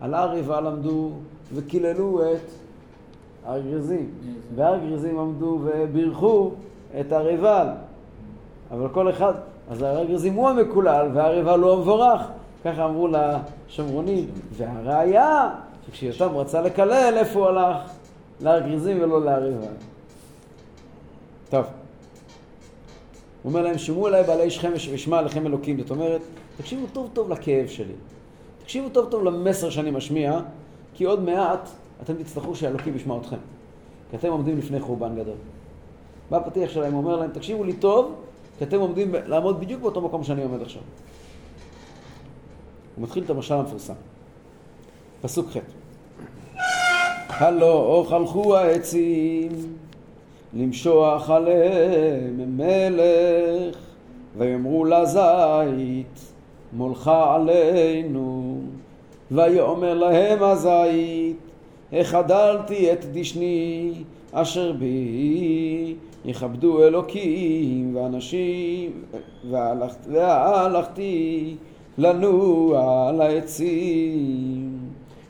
על 0.00 0.14
הר 0.14 0.30
עיבל 0.30 0.66
עמדו 0.66 1.10
וקיללו 1.54 2.22
את 2.22 2.50
הר 3.46 3.60
גריזים. 3.60 4.10
בהר 4.54 4.78
גריזים 4.78 5.18
עמדו 5.18 5.58
ובירכו 5.64 6.50
את 7.00 7.12
הר 7.12 7.26
עיבל. 7.26 7.66
אבל 8.70 8.88
כל 8.88 9.10
אחד, 9.10 9.32
אז 9.70 9.82
הר 9.82 10.04
גריזים 10.04 10.34
הוא 10.34 10.48
המקולל 10.48 11.08
והר 11.14 11.32
עיבל 11.32 11.60
הוא 11.60 11.72
המבורך. 11.72 12.22
ככה 12.64 12.84
אמרו 12.84 13.08
לשומרונים. 13.08 14.26
והראיה, 14.52 15.50
שכשיותם 15.86 16.36
רצה 16.36 16.60
לקלל, 16.60 17.14
איפה 17.16 17.38
הוא 17.38 17.48
הלך? 17.48 17.76
להר 18.40 18.60
גריזים 18.60 19.02
ולא 19.02 19.24
להר. 19.24 19.50
טוב. 21.50 21.64
הוא 23.42 23.50
אומר 23.50 23.62
להם, 23.62 23.78
שמעו 23.78 24.08
אליי 24.08 24.24
בעלי 24.24 24.50
שכם 24.50 24.72
ושמע 24.74 25.18
עליכם 25.18 25.46
אלוקים. 25.46 25.80
זאת 25.80 25.90
אומרת, 25.90 26.20
תקשיבו 26.56 26.86
טוב 26.92 27.10
טוב 27.12 27.30
לכאב 27.30 27.66
שלי. 27.66 27.92
תקשיבו 28.62 28.88
טוב 28.88 29.10
טוב 29.10 29.24
למסר 29.24 29.70
שאני 29.70 29.90
משמיע, 29.90 30.40
כי 30.94 31.04
עוד 31.04 31.22
מעט 31.22 31.68
אתם 32.04 32.14
תצטרכו 32.14 32.54
שאלוקים 32.54 32.96
ישמע 32.96 33.16
אתכם. 33.16 33.36
כי 34.10 34.16
אתם 34.16 34.30
עומדים 34.30 34.58
לפני 34.58 34.80
חורבן 34.80 35.16
גדול. 35.16 35.36
בא 36.30 36.36
הפתיח 36.36 36.70
שלהם, 36.70 36.94
אומר 36.94 37.16
להם, 37.16 37.30
תקשיבו 37.30 37.64
לי 37.64 37.72
טוב, 37.72 38.14
כי 38.58 38.64
אתם 38.64 38.80
עומדים 38.80 39.14
לעמוד 39.26 39.60
בדיוק 39.60 39.80
באותו 39.80 40.00
מקום 40.00 40.24
שאני 40.24 40.42
עומד 40.42 40.62
עכשיו. 40.62 40.82
הוא 42.96 43.02
מתחיל 43.04 43.24
את 43.24 43.30
המשל 43.30 43.54
המפורסם. 43.54 43.94
פסוק 45.22 45.48
ח' 45.50 45.56
הלא 47.28 48.06
הלכו 48.10 48.56
העצים 48.56 49.50
למשוח 50.54 51.30
עליהם 51.30 52.56
מלך 52.56 53.76
ויאמרו 54.38 54.84
לזית 54.84 56.32
מולך 56.72 57.08
עלינו 57.08 58.60
ויאמר 59.30 59.94
להם 59.94 60.42
הזית 60.42 61.36
החדלתי 62.00 62.92
את 62.92 63.04
דשני 63.12 63.92
אשר 64.32 64.72
בי 64.72 65.94
יכבדו 66.24 66.84
אלוקים 66.84 67.96
ואנשים 67.96 68.90
והלכתי 70.10 71.54
לנוע 71.98 73.08
על 73.08 73.20
העצים 73.20 74.78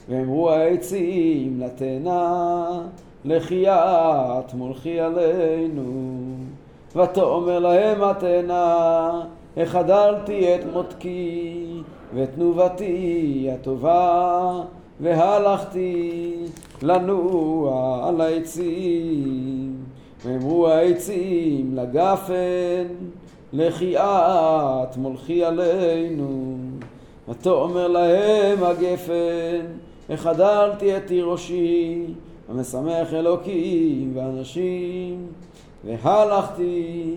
ואמרו 0.09 0.51
העצים 0.51 1.61
לתאנה 1.61 2.81
לחיית 3.25 4.55
מולכי 4.55 5.01
עלינו 5.01 6.13
ותאמר 6.97 7.59
להם 7.59 8.03
התאנה 8.03 9.11
החדלתי 9.57 10.55
את 10.55 10.61
מותקי 10.73 11.67
ותנובתי 12.15 13.49
הטובה 13.53 14.63
והלכתי 15.01 16.35
לנוע 16.83 18.09
על 18.09 18.21
העצים 18.21 19.77
ואמרו 20.25 20.69
העצים 20.69 21.77
לגפן 21.77 22.87
לחיית 23.53 24.97
מולכי 24.97 25.45
עלינו. 25.45 26.57
ותאמר 27.29 27.89
להם 27.89 28.65
הגפן 28.65 29.67
החדלתי 30.11 30.97
את 30.97 31.07
תירושי 31.07 32.05
המשמח 32.49 33.15
אלוקים 33.15 34.13
ואנשים. 34.15 35.27
והלכתי 35.85 37.15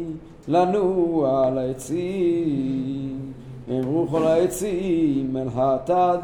לנוע 0.48 1.48
על 1.48 1.58
העצים 1.58 3.18
אמרו 3.70 4.08
כל 4.12 4.24
העצים 4.24 5.38
אל 5.38 5.48
התד 5.56 6.20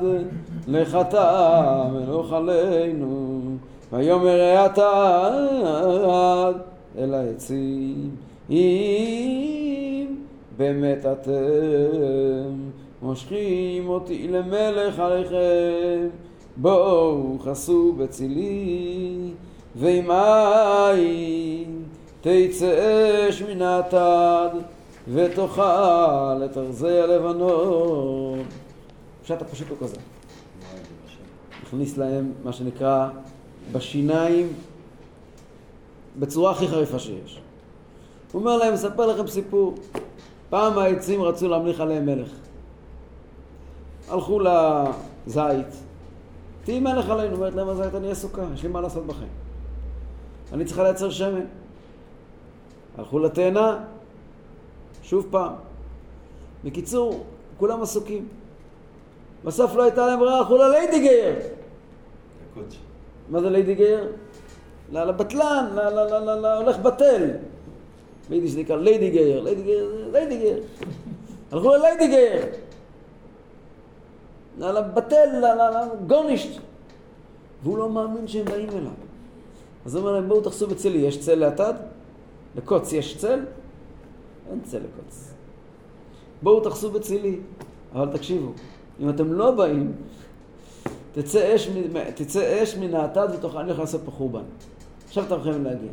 לחטא 0.67 1.87
מלוך 1.93 2.33
עלינו 2.33 3.41
ויאמר 3.91 4.57
התד 4.57 6.53
אל 6.97 7.13
העצים 7.13 8.09
אם 8.49 10.05
באמת 10.57 11.05
אתם 11.05 12.53
מושכים 13.01 13.89
אותי 13.89 14.27
למלך 14.27 14.99
עליכם 14.99 16.07
בואו 16.57 17.37
חסו 17.39 17.93
בצילי 17.97 19.31
ועם 19.75 20.11
עין 20.11 21.83
תצא 22.21 23.29
אש 23.29 23.41
מן 23.41 23.61
התד 23.61 24.49
ותאכל 25.07 26.43
את 26.45 26.57
ארזי 26.57 26.99
הלבנון. 26.99 28.39
פשט 29.23 29.41
הפשוט 29.41 29.69
הוא 29.69 29.77
כזה. 29.81 29.97
הכניס 31.63 31.97
להם 31.97 32.31
מה 32.43 32.53
שנקרא 32.53 33.09
בשיניים 33.71 34.53
בצורה 36.19 36.51
הכי 36.51 36.67
חריפה 36.67 36.99
שיש. 36.99 37.41
הוא 38.31 38.39
אומר 38.39 38.57
להם, 38.57 38.73
אספר 38.73 39.05
לכם 39.05 39.27
סיפור. 39.27 39.75
פעם 40.49 40.77
העצים 40.77 41.21
רצו 41.21 41.47
להמליך 41.47 41.79
עליהם 41.79 42.05
מלך. 42.05 42.29
הלכו 44.09 44.39
לזית, 44.39 45.67
תהי 46.63 46.79
מלך 46.79 47.09
עלינו, 47.09 47.35
אומרת 47.35 47.55
להם 47.55 47.69
הזית, 47.69 47.95
אני 47.95 48.11
עסוקה, 48.11 48.41
יש 48.53 48.63
לי 48.63 48.69
מה 48.69 48.81
לעשות 48.81 49.05
בכם. 49.05 49.25
אני 50.53 50.65
צריכה 50.65 50.83
לייצר 50.83 51.09
שמן. 51.09 51.45
הלכו 52.97 53.19
לתאנה, 53.19 53.83
שוב 55.03 55.27
פעם. 55.31 55.53
בקיצור, 56.63 57.23
כולם 57.57 57.81
עסוקים. 57.81 58.27
בסוף 59.43 59.75
לא 59.75 59.83
הייתה 59.83 60.07
להם 60.07 60.19
ברירה, 60.19 60.37
הלכו 60.37 60.57
לליידיקגייער. 60.57 61.35
מה 63.29 63.41
זה 63.41 63.49
ליידיקגייער? 63.49 64.11
לבטלן, 64.91 65.69
להולך 66.41 66.77
בטל. 66.79 67.29
ביידיש 68.29 68.51
זה 68.51 68.59
נקרא 68.59 68.75
ליידיקגייער, 68.75 69.41
ליידיקגייער, 69.41 70.09
ליידיקגייער. 70.11 70.63
הלכו 71.51 71.69
לליידיקגייער. 71.75 72.41
לבטל, 74.57 75.43
לגורנישט. 76.01 76.61
והוא 77.63 77.77
לא 77.77 77.89
מאמין 77.89 78.27
שהם 78.27 78.45
באים 78.45 78.69
אליו. 78.69 78.91
אז 79.85 79.95
הוא 79.95 80.01
אומר 80.01 80.13
להם, 80.13 80.27
בואו 80.27 80.41
תחסו 80.41 80.67
בצלי, 80.67 80.97
יש 80.97 81.19
צל 81.19 81.35
לאטד? 81.35 81.73
לקוץ 82.55 82.93
יש 82.93 83.17
צל? 83.17 83.39
אין 84.51 84.61
צל 84.63 84.77
לקוץ. 84.77 85.33
בואו 86.41 86.59
תחסו 86.59 86.91
בצילי, 86.91 87.39
אבל 87.93 88.17
תקשיבו, 88.17 88.51
אם 88.99 89.09
אתם 89.09 89.33
לא 89.33 89.51
באים, 89.51 89.91
תצא 91.13 91.55
אש, 91.55 91.69
תצא 92.15 92.63
אש 92.63 92.75
מן 92.75 92.95
האטד 92.95 93.27
ותוכל 93.33 93.57
אני 93.57 93.67
הולך 93.67 93.79
לעשות 93.79 94.01
פה 94.05 94.11
חורבן. 94.11 94.43
עכשיו 95.07 95.23
אתם 95.23 95.35
יכולים 95.39 95.63
להגיע. 95.63 95.89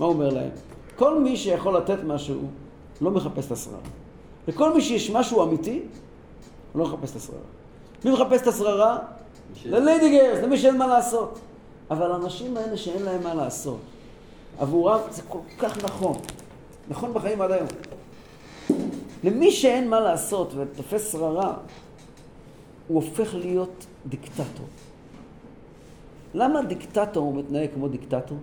מה 0.00 0.06
הוא 0.06 0.14
אומר 0.14 0.28
להם? 0.28 0.50
כל 0.96 1.20
מי 1.20 1.36
שיכול 1.36 1.76
לתת 1.76 1.98
משהו, 2.04 2.40
לא 3.00 3.10
מחפש 3.10 3.46
את 3.46 3.52
השררה. 3.52 3.78
לכל 4.48 4.74
מי 4.74 4.80
שיש 4.82 5.10
משהו 5.10 5.42
אמיתי, 5.42 5.82
הוא 6.72 6.80
לא 6.80 6.88
מחפש 6.88 7.10
את 7.10 7.16
השררה. 7.16 7.38
מי 8.04 8.10
מחפש 8.10 8.42
את 8.42 8.46
השררה? 8.46 8.98
לליידיקגייערס, 9.64 10.38
למי 10.42 10.58
שאין 10.58 10.76
מה 10.76 10.86
לעשות. 10.86 11.38
אבל 11.90 12.12
האנשים 12.12 12.56
האלה 12.56 12.76
שאין 12.76 13.02
להם 13.02 13.22
מה 13.22 13.34
לעשות, 13.34 13.78
עבורם 14.58 15.00
זה 15.10 15.22
כל 15.28 15.38
כך 15.58 15.84
נכון. 15.84 16.16
נכון 16.88 17.14
בחיים 17.14 17.42
עד 17.42 17.50
היום. 17.50 17.68
למי 19.24 19.52
שאין 19.52 19.90
מה 19.90 20.00
לעשות 20.00 20.52
ותופס 20.56 21.12
שררה, 21.12 21.54
הוא 22.88 23.02
הופך 23.02 23.34
להיות 23.34 23.86
דיקטטור. 24.06 24.66
למה 26.34 26.62
דיקטטור 26.62 27.34
מתנהג 27.34 27.68
כמו 27.74 27.88
דיקטטור? 27.88 28.38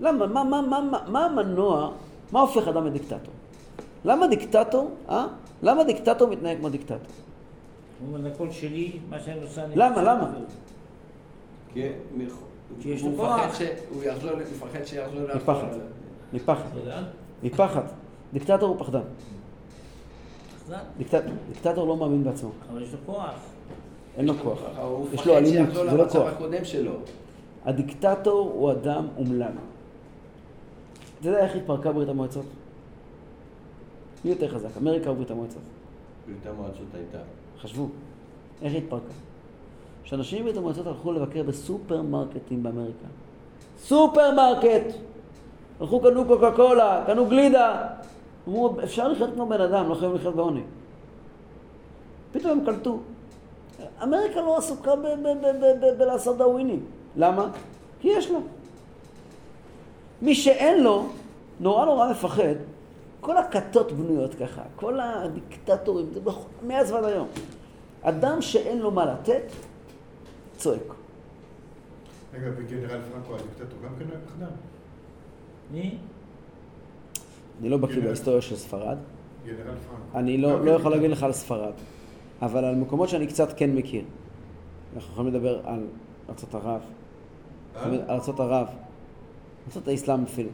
למה? 0.00 0.26
מה, 0.26 0.44
מה, 0.44 0.62
מה, 0.62 0.80
מה, 0.80 0.98
מה 1.08 1.24
המנוע? 1.24 1.90
מה 2.32 2.40
הופך 2.40 2.68
אדם 2.68 2.86
לדיקטטור? 2.86 3.34
למה 4.04 4.26
דיקטטור, 4.26 4.90
אה? 5.08 5.26
למה 5.62 5.84
דיקטטור 5.84 6.28
מתנהג 6.28 6.58
כמו 6.58 6.68
דיקטטור? 6.68 6.96
הוא 6.98 8.16
אומר, 8.16 8.30
הכל 8.30 8.50
שלי, 8.50 8.98
מה 9.10 9.20
שאני 9.20 9.42
עושה... 9.42 9.64
אני 9.64 9.76
למה? 9.76 9.88
עושה". 9.88 10.02
למה? 10.02 10.30
כי 11.72 11.88
הוא 13.00 13.12
מפחד. 13.12 13.48
שהוא 13.88 14.04
יחזור, 14.04 14.30
הוא 14.30 14.40
מפחד 14.40 14.84
שיחזור. 14.84 15.20
מפחד. 15.34 15.66
מפחד. 16.32 16.76
יודע? 16.76 17.02
מפחד. 17.42 17.84
דיקטטור 18.32 18.68
הוא 18.68 18.78
פחדן. 18.78 19.00
דיקטטור 20.98 21.86
לא 21.86 21.96
מאמין 21.96 22.24
בעצמו. 22.24 22.50
אבל 22.72 22.82
יש 22.82 22.92
לו 22.92 22.98
כוח. 23.06 23.34
אין 24.16 24.26
לו 24.26 24.34
כוח. 24.42 24.58
יש 25.12 25.26
לו 25.26 25.36
אלימות, 25.36 25.74
זה 25.74 25.96
לא 25.96 26.08
כוח. 26.08 26.32
הדיקטטור 27.64 28.52
הוא 28.54 28.72
אדם 28.72 29.06
אומלל. 29.16 29.52
אתה 31.20 31.28
יודע 31.28 31.38
איך 31.38 31.56
התפרקה 31.56 31.92
ברית 31.92 32.08
המועצות? 32.08 32.44
מי 34.24 34.30
יותר 34.30 34.48
חזק, 34.48 34.68
אמריקה 34.76 35.10
או 35.10 35.14
ברית 35.14 35.30
המועצות? 35.30 35.62
ברית 36.26 36.46
המועצות 36.46 36.86
הייתה. 36.94 37.18
חשבו, 37.60 37.88
איך 38.62 38.72
היא 38.72 38.82
התפרקה? 38.82 39.12
כשאנשים 40.04 40.40
מברית 40.40 40.56
המועצות 40.56 40.86
הלכו 40.86 41.12
לבקר 41.12 41.42
בסופרמרקטים 41.42 42.62
באמריקה. 42.62 43.06
סופרמרקט! 43.78 44.94
הלכו, 45.80 46.00
קנו 46.00 46.24
קוקה 46.24 46.50
קולה, 46.56 47.04
קנו 47.06 47.26
גלידה. 47.26 47.86
אמרו, 48.48 48.76
אפשר 48.84 49.08
לחיות 49.08 49.30
כמו 49.34 49.46
בן 49.46 49.60
אדם, 49.60 49.88
לא 49.88 49.94
חייבים 49.94 50.16
לחיות 50.16 50.34
בעוני. 50.34 50.62
פתאום 52.32 52.58
הם 52.58 52.64
קלטו. 52.66 52.98
אמריקה 54.02 54.40
לא 54.40 54.56
עסוקה 54.58 54.90
בלעשות 55.98 56.36
דאווינים. 56.38 56.84
למה? 57.16 57.50
כי 58.00 58.08
יש 58.08 58.30
לה. 58.30 58.38
מי 60.22 60.34
שאין 60.34 60.82
לו, 60.84 61.06
נורא 61.60 61.84
נורא 61.84 62.10
מפחד. 62.10 62.54
כל 63.20 63.36
הכתות 63.36 63.92
בנויות 63.92 64.34
ככה, 64.34 64.62
כל 64.76 65.00
הדיקטטורים, 65.00 66.06
זה 66.14 66.20
בכל- 66.20 66.48
מאז 66.66 66.92
ועד 66.92 67.04
היום. 67.04 67.28
אדם 68.02 68.42
שאין 68.42 68.78
לו 68.78 68.90
מה 68.90 69.04
לתת, 69.04 69.42
צועק. 70.56 70.80
רגע, 72.34 72.46
וגנרל 72.56 73.00
פרנקו 73.12 73.34
הדיקטטור 73.34 73.78
גם 73.84 73.90
כן 73.98 74.04
היה 74.10 74.18
פחדן? 74.26 74.46
מי? 75.72 75.98
אני 77.60 77.68
לא 77.68 77.76
בקיא. 77.76 78.00
בהיסטוריה 78.00 78.40
של 78.40 78.56
ספרד. 78.56 78.96
אני 80.14 80.38
לא, 80.38 80.64
לא 80.64 80.70
יכול 80.70 80.90
להגיד. 80.90 81.10
לך 81.10 81.22
על 81.22 81.32
ספרד, 81.32 81.72
אבל 82.42 82.64
על 82.64 82.74
מקומות 82.74 83.08
שאני 83.08 83.26
קצת 83.26 83.52
כן 83.56 83.74
מכיר. 83.74 84.04
אנחנו 84.94 85.12
יכולים 85.12 85.34
לדבר 85.34 85.60
על 85.64 85.86
ארצות 86.28 86.54
ערב, 86.54 86.80
אה? 87.76 87.90
ארצות 88.08 88.40
ערב, 88.40 88.66
ארצות 89.66 89.88
האסלאם 89.88 90.22
אפילו, 90.22 90.48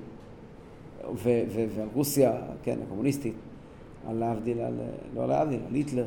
ו- 1.04 1.42
ו- 1.48 1.66
ועל 1.74 1.88
רוסיה, 1.94 2.32
כן, 2.62 2.78
הקומוניסטית, 2.86 3.34
על 4.08 4.16
להבדיל, 4.16 4.60
על, 4.60 4.80
לא 5.14 5.22
על 5.22 5.28
להבדיל, 5.28 5.60
על 5.68 5.74
היטלר 5.74 6.06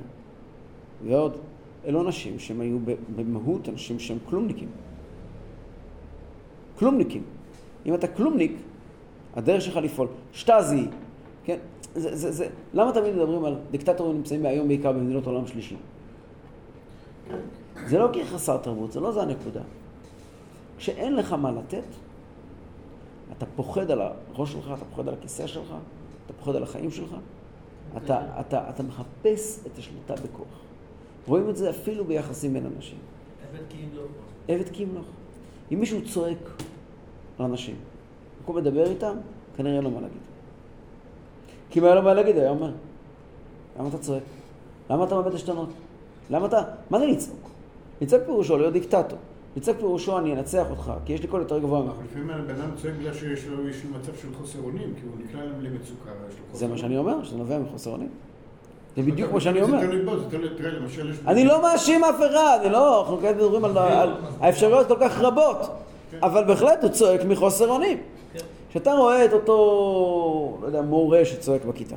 ועוד. 1.05 1.37
אלו 1.85 2.01
אנשים 2.01 2.39
שהם 2.39 2.61
היו 2.61 2.77
במהות 3.15 3.69
אנשים 3.69 3.99
שהם 3.99 4.17
כלומניקים. 4.29 4.69
כלומניקים. 6.79 7.23
אם 7.85 7.93
אתה 7.93 8.07
כלומניק, 8.07 8.51
הדרך 9.35 9.61
שלך 9.61 9.75
לפעול. 9.75 10.07
שטאזי, 10.33 10.87
כן? 11.43 11.57
זה, 11.95 12.15
זה, 12.15 12.31
זה, 12.31 12.47
למה 12.73 12.91
תמיד 12.91 13.15
מדברים 13.15 13.45
על 13.45 13.55
דיקטטורים 13.71 14.17
נמצאים 14.17 14.45
היום 14.45 14.67
בעיקר 14.67 14.91
במדינות 14.91 15.25
עולם 15.25 15.47
שלישי? 15.47 15.75
זה 17.87 17.99
לא 17.99 18.09
כי 18.13 18.25
חסר 18.25 18.57
תרבות, 18.57 18.91
זה 18.91 18.99
לא 18.99 19.11
זה 19.11 19.21
הנקודה. 19.21 19.61
כשאין 20.77 21.15
לך 21.15 21.33
מה 21.33 21.51
לתת, 21.51 21.83
אתה 23.37 23.45
פוחד 23.55 23.91
על 23.91 24.01
הראש 24.01 24.51
שלך, 24.51 24.71
אתה 24.77 24.85
פוחד 24.85 25.07
על 25.07 25.13
הכיסא 25.13 25.47
שלך, 25.47 25.73
אתה 26.25 26.33
פוחד 26.33 26.55
על 26.55 26.63
החיים 26.63 26.91
שלך, 26.91 27.15
אתה, 27.97 28.39
אתה, 28.39 28.69
אתה 28.69 28.83
מחפש 28.83 29.65
את 29.67 29.77
השליטה 29.77 30.13
בכוח. 30.13 30.47
רואים 31.27 31.49
את 31.49 31.57
זה 31.57 31.69
אפילו 31.69 32.05
ביחסים 32.05 32.53
בין 32.53 32.65
אנשים. 32.75 32.97
עבד 33.49 33.63
כי 33.69 33.77
אם 33.77 33.89
לא. 33.95 34.03
עבד 34.47 34.69
כי 34.69 34.83
ימלוך. 34.83 35.05
אם 35.73 35.79
מישהו 35.79 35.99
צועק 36.05 36.37
על 37.39 37.45
אנשים, 37.45 37.75
במקום 38.41 38.57
לדבר 38.57 38.89
איתם, 38.89 39.13
כנראה 39.57 39.75
אין 39.75 39.83
לו 39.83 39.91
מה 39.91 40.01
להגיד. 40.01 40.21
כי 41.69 41.79
אם 41.79 41.85
היה 41.85 41.95
לו 41.95 42.01
מה 42.01 42.13
להגיד, 42.13 42.37
היה 42.37 42.49
אומר, 42.49 42.71
למה 43.79 43.89
אתה 43.89 43.97
צועק? 43.97 44.23
למה 44.89 45.03
אתה 45.03 45.15
מאבד 45.15 45.35
עשתונות? 45.35 45.69
למה 46.29 46.45
אתה... 46.45 46.61
מה 46.89 46.99
זה 46.99 47.05
לצעוק? 47.05 47.49
לצעוק 48.01 48.23
פירושו 48.23 48.57
להיות 48.57 48.73
דיקטטור. 48.73 49.17
לצעוק 49.57 49.77
פירושו 49.77 50.17
אני 50.17 50.33
אנצח 50.33 50.65
אותך, 50.69 50.91
כי 51.05 51.13
יש 51.13 51.21
לי 51.21 51.27
קול 51.27 51.41
יותר 51.41 51.59
גבוה 51.59 51.81
ממך. 51.81 51.91
אבל 51.91 52.05
לפעמים 52.05 52.29
הבן 52.29 52.61
אדם 52.61 52.69
צועק 52.81 52.93
בגלל 52.99 53.13
שיש 53.13 53.47
לו 53.47 53.69
יש 53.69 53.83
לו 53.85 53.99
מצב 53.99 54.11
של 54.21 54.27
חוסר 54.37 54.59
אונים, 54.59 54.93
כי 54.95 55.01
הוא 55.05 55.25
נקלע 55.25 55.41
למצוקה, 55.61 56.09
זה 56.53 56.67
מה 56.67 56.77
שאני. 56.77 56.97
אומר, 56.97 57.23
שזה 57.23 57.37
נובע 57.37 57.59
מחוסר 57.59 57.89
אונים. 57.89 58.09
זה 58.95 59.01
בדיוק 59.01 59.31
מה 59.31 59.39
שאני 59.39 59.61
אומר. 59.61 59.79
אני 61.27 61.45
לא 61.45 61.61
מאשים 61.61 62.03
אף 62.03 62.19
אחד, 62.19 62.59
אני 62.63 62.71
לא, 62.71 63.01
אנחנו 63.01 63.17
כעת 63.21 63.35
מדברים 63.35 63.65
על, 63.65 63.77
על 63.77 64.13
האפשרויות 64.39 64.87
כל 64.87 64.97
כך 64.99 65.19
רבות, 65.19 65.57
אבל 66.21 66.43
בהחלט 66.43 66.83
הוא 66.83 66.91
צועק 66.91 67.21
מחוסר 67.25 67.69
אונים. 67.69 67.97
כשאתה 68.71 68.93
רואה 68.93 69.25
את 69.25 69.33
אותו, 69.33 70.57
לא 70.61 70.67
יודע, 70.67 70.81
מורה 70.81 71.25
שצועק 71.25 71.65
בכיתה, 71.65 71.95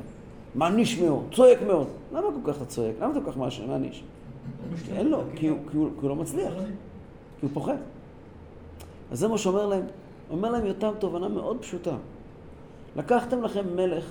מעניש 0.55 0.99
מאוד, 0.99 1.23
צועק 1.33 1.57
מאוד, 1.67 1.87
למה 2.13 2.27
כל 2.43 2.51
כך 2.51 2.57
אתה 2.57 2.65
צועק? 2.65 2.95
למה 3.01 3.11
אתה 3.11 3.19
כל 3.25 3.31
כך 3.31 3.37
מעניש? 3.67 4.03
אין 4.95 5.07
לו, 5.07 5.21
כי 5.35 5.47
הוא, 5.47 5.57
כי, 5.71 5.77
הוא, 5.77 5.89
כי 5.89 6.01
הוא 6.01 6.09
לא 6.09 6.15
מצליח, 6.15 6.53
כי 7.39 7.45
הוא 7.45 7.49
פוחד. 7.53 7.75
אז 9.11 9.19
זה 9.19 9.27
מה 9.27 9.37
שאומר 9.37 9.65
להם, 9.65 9.83
אומר 10.31 10.49
להם 10.51 10.65
יותם 10.65 10.91
תובנה 10.99 11.27
מאוד 11.27 11.57
פשוטה. 11.61 11.95
לקחתם 12.95 13.43
לכם 13.43 13.75
מלך 13.75 14.05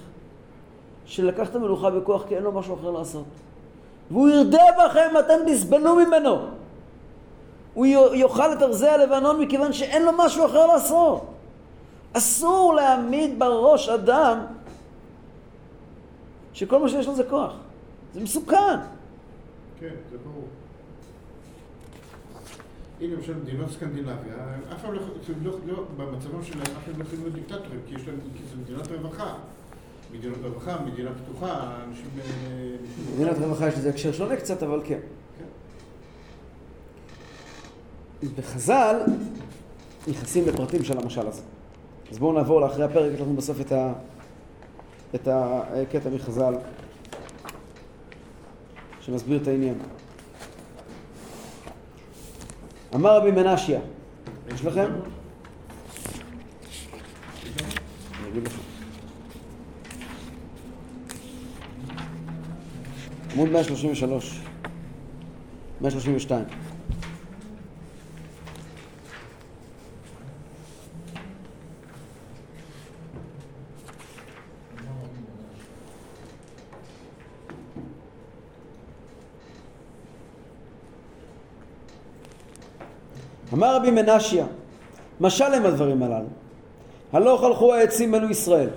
שלקחתם 1.06 1.62
מלוכה 1.62 1.90
בכוח 1.90 2.24
כי 2.28 2.36
אין 2.36 2.42
לו 2.42 2.52
משהו 2.52 2.74
אחר 2.74 2.90
לעשות. 2.90 3.24
והוא 4.10 4.28
ירדה 4.28 4.64
בכם, 4.84 5.14
אתם 5.18 5.52
תסבלו 5.52 5.96
ממנו. 5.96 6.36
הוא 7.74 7.86
יאכל 8.14 8.52
את 8.52 8.62
ארזי 8.62 8.88
הלבנון 8.88 9.40
מכיוון 9.40 9.72
שאין 9.72 10.02
לו 10.02 10.10
משהו 10.18 10.46
אחר 10.46 10.66
לעשות. 10.66 11.33
אסור 12.16 12.74
להעמיד 12.74 13.38
בראש 13.38 13.88
אדם 13.88 14.38
שכל 16.52 16.78
מה 16.78 16.88
שיש 16.88 17.06
לו 17.06 17.14
זה 17.14 17.24
כוח. 17.24 17.52
זה 18.14 18.20
מסוכן. 18.20 18.76
כן, 19.80 19.94
זה 20.10 20.18
ברור. 20.18 20.48
הנה 23.00 23.14
למשל 23.14 23.34
מדינות 23.42 23.70
סקנדינביה, 23.70 24.34
אף 24.72 24.82
פעם 24.82 24.94
לא, 24.94 25.00
זה 25.26 25.32
לא, 25.42 25.52
לא, 25.66 25.84
במצבם 25.96 26.44
שלהם 26.44 26.60
אף 26.60 26.84
פעם 26.84 26.98
לא 26.98 27.04
יכולים 27.04 27.22
להיות 27.22 27.34
דיקטטורים, 27.34 27.80
כי 27.88 27.94
יש 27.94 28.08
להם, 28.08 28.16
כי 28.36 28.42
זה 28.50 28.56
מדינת 28.62 28.88
רווחה. 28.92 29.34
מדינות 30.12 30.38
רווחה, 30.42 30.76
מדינה 30.86 31.10
פתוחה, 31.24 31.76
אנשים... 31.88 32.06
אה, 32.18 32.76
מדינת 33.14 33.38
רווחה 33.38 33.68
יש 33.68 33.74
לזה 33.74 33.90
הקשר 33.90 34.12
שונה 34.12 34.36
קצת, 34.36 34.62
אבל 34.62 34.80
כן. 34.84 35.00
בחז"ל 38.36 39.00
נכנסים 40.08 40.48
לפרטים 40.48 40.84
של 40.84 40.98
המשל 40.98 41.26
הזה. 41.26 41.42
אז 42.10 42.18
בואו 42.18 42.32
נעבור 42.32 42.60
לאחרי 42.60 42.84
הפרק, 42.84 43.12
יש 43.14 43.20
לנו 43.20 43.36
בסוף 43.36 43.60
את, 43.60 43.72
ה... 43.72 43.92
את 45.14 45.28
הקטע 45.28 46.10
מחז"ל 46.10 46.54
שמסביר 49.00 49.42
את 49.42 49.48
העניין. 49.48 49.78
אמר 52.94 53.16
רבי 53.16 53.30
מנשיה, 53.30 53.80
יש 54.54 54.64
לכם? 54.64 54.86
עמוד 63.34 63.48
133, 63.48 64.40
132. 65.80 66.63
אמר 83.54 83.76
רבי 83.76 83.90
מנשיה, 83.90 84.46
משל 85.20 85.44
הם 85.44 85.66
הדברים 85.66 86.02
הללו. 86.02 86.26
הלוך 87.12 87.42
הלכו 87.42 87.74
העצים 87.74 88.14
אלו 88.14 88.30
ישראל. 88.30 88.68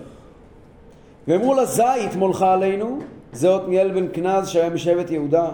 ואמרו 1.28 1.54
לה 1.54 1.66
זית 1.66 2.16
מולכה 2.16 2.54
עלינו, 2.54 3.00
זה 3.34 3.56
עתניאל 3.56 3.92
בן 3.92 4.08
כנז 4.14 4.48
שהיה 4.48 4.70
משבט 4.70 5.12
יהודה, 5.12 5.50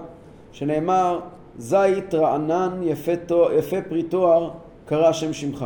שנאמר 0.52 1.20
זית 1.58 2.14
רענן 2.14 2.80
יפה, 2.84 3.16
תואר, 3.16 3.54
יפה 3.54 3.78
פרי 3.90 4.04
תואר 4.04 4.52
קרא 4.86 5.12
שם 5.12 5.34
שמך. 5.34 5.66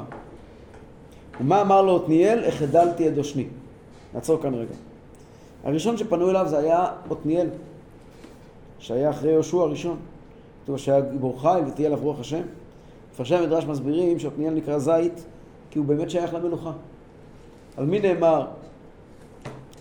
ומה 1.41 1.61
אמר 1.61 1.81
לו 1.81 1.95
עתניאל? 1.95 2.45
החדלתי 2.47 3.07
עדו 3.07 3.23
שני. 3.23 3.45
נעצור 4.13 4.41
כאן 4.41 4.53
רגע. 4.53 4.73
הראשון 5.63 5.97
שפנו 5.97 6.29
אליו 6.29 6.45
זה 6.47 6.57
היה 6.57 6.85
עתניאל, 7.09 7.47
שהיה 8.79 9.09
אחרי 9.09 9.31
יהושע 9.31 9.57
הראשון. 9.57 9.97
כתוב 10.63 10.77
שהיה 10.77 11.01
גיבור 11.01 11.41
חיל 11.41 11.63
ותהיה 11.67 11.87
עליו 11.87 11.99
רוח 12.01 12.19
השם. 12.19 12.41
מפרשי 13.17 13.35
המדרש 13.35 13.65
מסבירים 13.65 14.19
שעתניאל 14.19 14.53
נקרא 14.53 14.77
זית 14.77 15.25
כי 15.71 15.79
הוא 15.79 15.85
באמת 15.85 16.09
שייך 16.09 16.33
למלוכה. 16.33 16.71
על 17.77 17.85
מי 17.85 17.99
נאמר? 17.99 18.45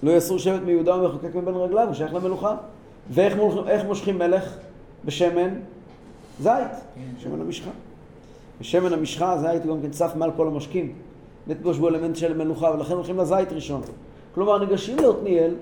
לא 0.02 0.10
יסור 0.10 0.38
שבט 0.38 0.60
מיהודה 0.62 0.96
ומחוקק 0.96 1.34
מבין 1.34 1.54
רגליו, 1.54 1.86
הוא 1.86 1.94
שייך 1.94 2.14
למלוכה. 2.14 2.56
ואיך 3.10 3.36
מול- 3.36 3.64
מושכים 3.86 4.18
מלך? 4.18 4.56
בשמן 5.04 5.48
זית, 6.40 6.52
שמן 7.18 7.40
המשחה. 7.40 7.70
ושמן 8.60 8.92
המשחה, 8.92 9.38
זית 9.38 9.64
הוא 9.64 9.76
גם 9.76 9.82
כן 9.82 9.90
צף 9.90 10.12
מעל 10.16 10.30
כל 10.36 10.46
המשקים. 10.46 10.92
נתפוש 11.46 11.78
בו 11.78 11.88
אלמנט 11.88 12.16
של 12.16 12.36
מלוכה, 12.36 12.70
ולכן 12.70 12.94
הולכים 12.94 13.18
לזית 13.18 13.52
ראשון. 13.52 13.80
כלומר, 14.34 14.58
ניגשים 14.58 14.96
לעתניאל, 14.98 15.54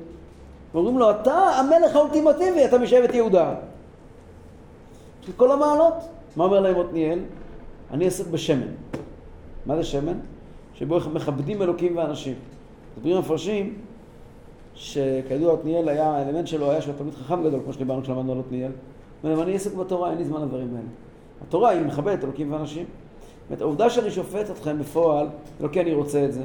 ואומרים 0.74 0.98
לו, 0.98 1.10
אתה 1.10 1.34
המלך 1.34 1.96
האולטימטיבי, 1.96 2.64
אתה 2.64 2.78
משבט 2.78 3.14
יהודה. 3.14 3.54
יש 5.22 5.30
כל 5.36 5.52
המעלות. 5.52 5.94
מה 6.36 6.44
אומר 6.44 6.60
להם 6.60 6.80
עתניאל? 6.80 7.18
אני 7.94 8.06
עסק 8.06 8.26
בשמן. 8.26 8.68
מה 9.66 9.76
זה 9.76 9.84
שמן? 9.84 10.18
שבו 10.74 10.98
מכבדים 11.12 11.62
אלוקים 11.62 11.96
ואנשים. 11.96 12.34
מסבירים 12.96 13.16
המפרשים 13.16 13.74
שכידוע 14.74 15.54
עתניאל 15.54 15.88
היה, 15.88 16.10
האלמנט 16.10 16.46
שלו 16.46 16.70
היה 16.70 16.82
שהוא 16.82 16.94
תלמיד 16.98 17.14
חכם 17.14 17.44
גדול, 17.44 17.60
כמו 17.64 17.72
שדיברנו 17.72 18.02
כשלמדנו 18.02 18.32
על 18.32 18.38
עתניאל. 18.38 18.70
הוא 19.22 19.30
אומר, 19.30 19.42
אני 19.42 19.54
עסק 19.54 19.74
בתורה, 19.74 20.10
אין 20.10 20.18
לי 20.18 20.24
זמן 20.24 20.42
לדברים 20.42 20.68
האלה. 20.68 20.88
התורה 21.48 21.70
היא 21.70 21.80
מכבדת 21.80 22.24
אלוקים 22.24 22.52
ואנשים. 22.52 22.84
זאת 22.84 23.50
אומרת, 23.50 23.60
העובדה 23.60 23.90
שאני 23.90 24.10
שופט 24.10 24.50
אתכם 24.50 24.78
בפועל, 24.78 25.26
לא 25.60 25.68
כי 25.68 25.80
אני 25.80 25.94
רוצה 25.94 26.24
את 26.24 26.32
זה. 26.32 26.42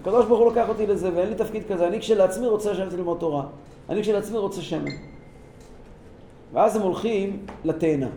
הקדוש 0.00 0.26
ברוך 0.26 0.40
הוא 0.40 0.48
לוקח 0.48 0.68
אותי 0.68 0.86
לזה, 0.86 1.10
ואין 1.14 1.28
לי 1.28 1.34
תפקיד 1.34 1.62
כזה. 1.68 1.88
אני 1.88 2.00
כשלעצמי 2.00 2.46
רוצה 2.46 2.72
לשבת 2.72 2.92
ללמוד 2.92 3.18
תורה. 3.18 3.44
אני 3.88 4.02
כשלעצמי 4.02 4.38
רוצה 4.38 4.62
שמן. 4.62 4.90
ואז 6.52 6.76
הם 6.76 6.82
הולכים 6.82 7.46
לתאנה. 7.64 8.08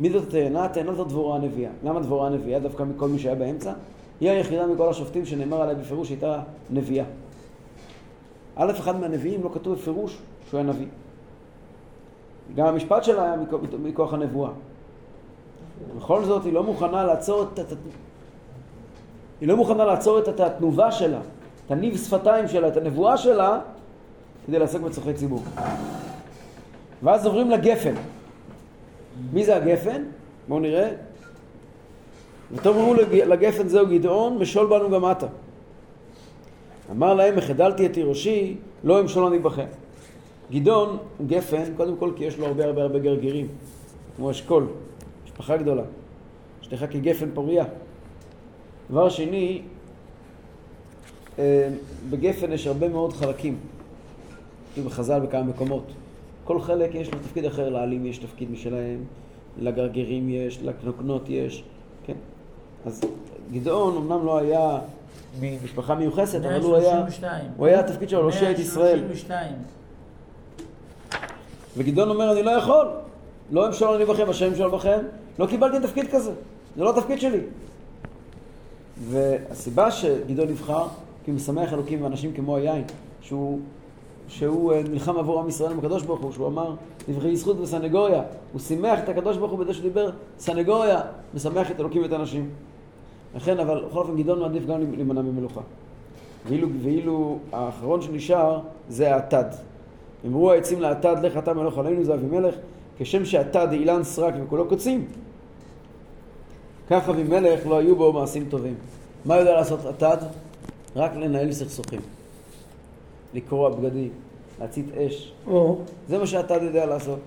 מי 0.00 0.10
זאת 0.10 0.28
התאנה? 0.28 0.64
התאנה 0.64 0.94
זאת 0.94 1.08
דבורה 1.08 1.36
הנביאה. 1.36 1.70
למה 1.84 2.00
דבורה 2.00 2.26
הנביאה? 2.26 2.58
דווקא 2.58 2.82
מכל 2.82 3.08
מי 3.08 3.18
שהיה 3.18 3.34
באמצע? 3.34 3.72
היא 4.20 4.30
היחידה 4.30 4.66
מכל 4.66 4.88
השופטים 4.88 5.26
שנאמר 5.26 5.62
עליה 5.62 5.74
בפירוש 5.74 6.08
שהייתה 6.08 6.40
נביאה. 6.70 7.04
א', 8.56 8.70
אחד 8.70 9.00
מהנביאים 9.00 9.44
לא 9.44 9.50
כתוב 9.54 9.74
בפירוש 9.74 10.18
שהוא 10.48 10.60
היה 10.60 10.68
נביא. 10.68 10.86
גם 12.54 12.66
המשפט 12.66 13.04
שלה 13.04 13.24
היה 13.24 13.36
מכוח, 13.36 13.60
מכוח 13.82 14.14
הנבואה. 14.14 14.50
בכל 15.96 16.24
זאת, 16.24 16.44
היא 16.44 16.52
לא 16.52 16.62
מוכנה 16.62 17.04
לעצור 17.04 17.42
את... 17.42 17.60
היא 19.40 19.48
לא 19.48 19.56
מוכנה 19.56 19.84
לעצור 19.84 20.18
את 20.18 20.40
התנובה 20.40 20.92
שלה, 20.92 21.20
את 21.66 21.70
הניב 21.70 21.96
שפתיים 21.96 22.48
שלה, 22.48 22.68
את 22.68 22.76
הנבואה 22.76 23.16
שלה, 23.16 23.60
כדי 24.46 24.58
לעסוק 24.58 24.82
בצורכי 24.82 25.14
ציבור. 25.14 25.42
ואז 27.02 27.26
עוברים 27.26 27.50
לגפן. 27.50 27.94
מי 29.32 29.44
זה 29.44 29.56
הגפן? 29.56 30.02
בואו 30.48 30.60
נראה. 30.60 30.88
ותאמרו 32.52 32.94
לג- 32.94 33.14
לגפן 33.14 33.68
זהו 33.68 33.86
גדעון, 33.86 34.38
משול 34.38 34.66
בנו 34.66 34.90
גם 34.90 35.10
אתה. 35.10 35.26
אמר 36.90 37.14
להם, 37.14 37.38
החדלתי 37.38 37.86
את 37.86 37.92
תירושי, 37.92 38.56
לא 38.84 39.00
אמשול 39.00 39.24
אני 39.24 39.38
בכם. 39.38 39.66
גדעון, 40.52 40.98
גפן, 41.26 41.64
קודם 41.76 41.96
כל 41.96 42.10
כי 42.16 42.24
יש 42.24 42.38
לו 42.38 42.46
הרבה 42.46 42.64
הרבה 42.64 42.82
הרבה 42.82 42.98
גרגירים, 42.98 43.48
כמו 44.16 44.30
אשכול, 44.30 44.66
משפחה 45.24 45.56
גדולה. 45.56 45.82
אשתך 46.62 46.84
כגפן 46.90 47.28
פוריה. 47.34 47.64
דבר 48.90 49.08
שני, 49.08 49.62
אה, 51.38 51.68
בגפן 52.10 52.52
יש 52.52 52.66
הרבה 52.66 52.88
מאוד 52.88 53.12
חלקים. 53.12 53.56
כתוב 54.72 54.86
בחז"ל 54.86 55.20
בכמה 55.20 55.42
מקומות. 55.42 55.84
כל 56.46 56.60
חלק 56.60 56.94
יש 56.94 57.12
לו 57.12 57.18
תפקיד 57.18 57.44
אחר, 57.44 57.68
לעלים 57.68 58.06
יש 58.06 58.18
תפקיד 58.18 58.50
משלהם, 58.50 59.04
לגרגירים 59.58 60.28
יש, 60.28 60.62
לקנוקנות 60.62 61.22
יש, 61.28 61.64
כן? 62.06 62.14
אז 62.86 63.00
גדעון 63.52 63.96
אמנם 63.96 64.26
לא 64.26 64.38
היה 64.38 64.78
ממשפחה 65.40 65.94
מיוחסת, 65.94 66.38
אבל 66.38 66.60
הוא 66.60 66.76
היה, 66.76 66.94
132. 66.94 67.44
הוא 67.56 67.66
היה 67.66 67.80
התפקיד 67.80 68.08
שלו 68.08 68.20
להושיע 68.20 68.50
את 68.50 68.58
ישראל. 68.58 69.00
132. 69.00 69.52
וגדעון 71.76 72.08
אומר, 72.08 72.32
אני 72.32 72.42
לא 72.42 72.50
יכול, 72.50 72.86
לא 73.50 73.66
אמשול 73.66 73.88
אני 73.88 74.04
בכם, 74.04 74.30
השם 74.30 74.46
ימשול 74.46 74.70
בכם, 74.70 74.98
לא 75.38 75.46
קיבלתי 75.46 75.86
תפקיד 75.86 76.10
כזה, 76.10 76.32
זה 76.76 76.84
לא 76.84 76.98
התפקיד 76.98 77.20
שלי. 77.20 77.40
והסיבה 79.08 79.90
שגדעון 79.90 80.48
נבחר, 80.48 80.86
כי 81.24 81.30
הוא 81.30 81.36
משמח 81.36 81.72
אלוקים 81.72 82.02
ואנשים 82.02 82.32
כמו 82.32 82.56
היין, 82.56 82.84
שהוא, 83.20 83.60
שהוא 84.28 84.72
אה, 84.72 84.82
נלחם 84.90 85.16
עבור 85.16 85.40
עם 85.40 85.48
ישראל 85.48 85.72
עם 85.72 85.78
הקדוש 85.78 86.02
ברוך 86.02 86.20
הוא, 86.20 86.32
שהוא 86.32 86.46
אמר, 86.46 86.74
נבחרי 87.08 87.36
זכות 87.36 87.56
וסנגוריה, 87.60 88.22
הוא 88.52 88.60
שימח 88.60 88.98
את 88.98 89.08
הקדוש 89.08 89.36
ברוך 89.36 89.52
הוא 89.52 89.58
בזה 89.58 89.74
שהוא 89.74 89.82
דיבר 89.82 90.10
סנגוריה, 90.38 91.00
משמח 91.34 91.70
את 91.70 91.80
אלוקים 91.80 92.02
ואת 92.02 92.12
האנשים. 92.12 92.50
לכן, 93.36 93.58
אבל 93.58 93.84
בכל 93.84 93.98
אופן 93.98 94.16
גדעון 94.16 94.40
מעדיף 94.40 94.66
גם 94.66 94.80
להימנע 94.96 95.22
ממלוכה. 95.22 95.60
ואילו, 96.48 96.68
ואילו 96.82 97.38
האחרון 97.52 98.02
שנשאר 98.02 98.60
זה 98.88 99.14
האטד. 99.14 99.44
אמרו 100.26 100.52
העצים 100.52 100.80
לאטד, 100.80 101.16
לך 101.22 101.36
אתה 101.36 101.54
מלך 101.54 101.78
עלינו, 101.78 102.04
זה 102.04 102.14
אבימלך, 102.14 102.54
כשם 102.98 103.24
שאטד 103.24 103.72
אילן 103.72 104.04
סרק 104.04 104.34
וכולו 104.44 104.68
קוצים. 104.68 105.04
כך 106.90 107.08
אבימלך 107.08 107.66
לא 107.66 107.78
היו 107.78 107.96
בו 107.96 108.12
מעשים 108.12 108.44
טובים. 108.48 108.74
מה 109.24 109.36
יודע 109.36 109.54
לעשות 109.54 109.86
אטד? 109.86 110.16
רק 110.96 111.16
לנהל 111.16 111.52
סכסוכים. 111.52 112.00
לקרוע 113.36 113.70
בגדים, 113.70 114.10
להצית 114.60 114.86
אש. 114.96 115.32
או, 115.46 115.78
זה 116.08 116.18
מה 116.18 116.26
שאטד 116.26 116.62
יודע 116.62 116.86
לעשות. 116.86 117.18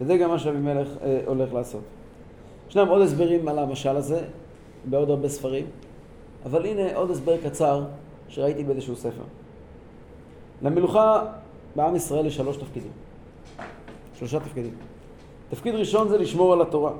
וזה 0.00 0.16
גם 0.16 0.30
מה 0.30 0.38
שאבימלך 0.38 0.88
אה, 1.02 1.20
הולך 1.26 1.52
לעשות. 1.54 1.82
ישנם 2.68 2.88
עוד 2.88 3.02
הסברים 3.02 3.48
על 3.48 3.58
המשל 3.58 3.96
הזה, 3.96 4.20
בעוד 4.84 5.10
הרבה 5.10 5.28
ספרים, 5.28 5.66
אבל 6.44 6.66
הנה 6.66 6.96
עוד 6.96 7.10
הסבר 7.10 7.36
קצר 7.36 7.84
שראיתי 8.28 8.64
באיזשהו 8.64 8.96
ספר. 8.96 9.22
למלוכה 10.62 11.24
בעם 11.76 11.96
ישראל 11.96 12.26
יש 12.26 12.36
שלוש 12.36 12.56
תפקידים. 12.56 12.90
שלושה 14.18 14.40
תפקידים. 14.40 14.74
תפקיד 15.50 15.74
ראשון 15.74 16.08
זה 16.08 16.18
לשמור 16.18 16.52
על 16.52 16.62
התורה. 16.62 16.92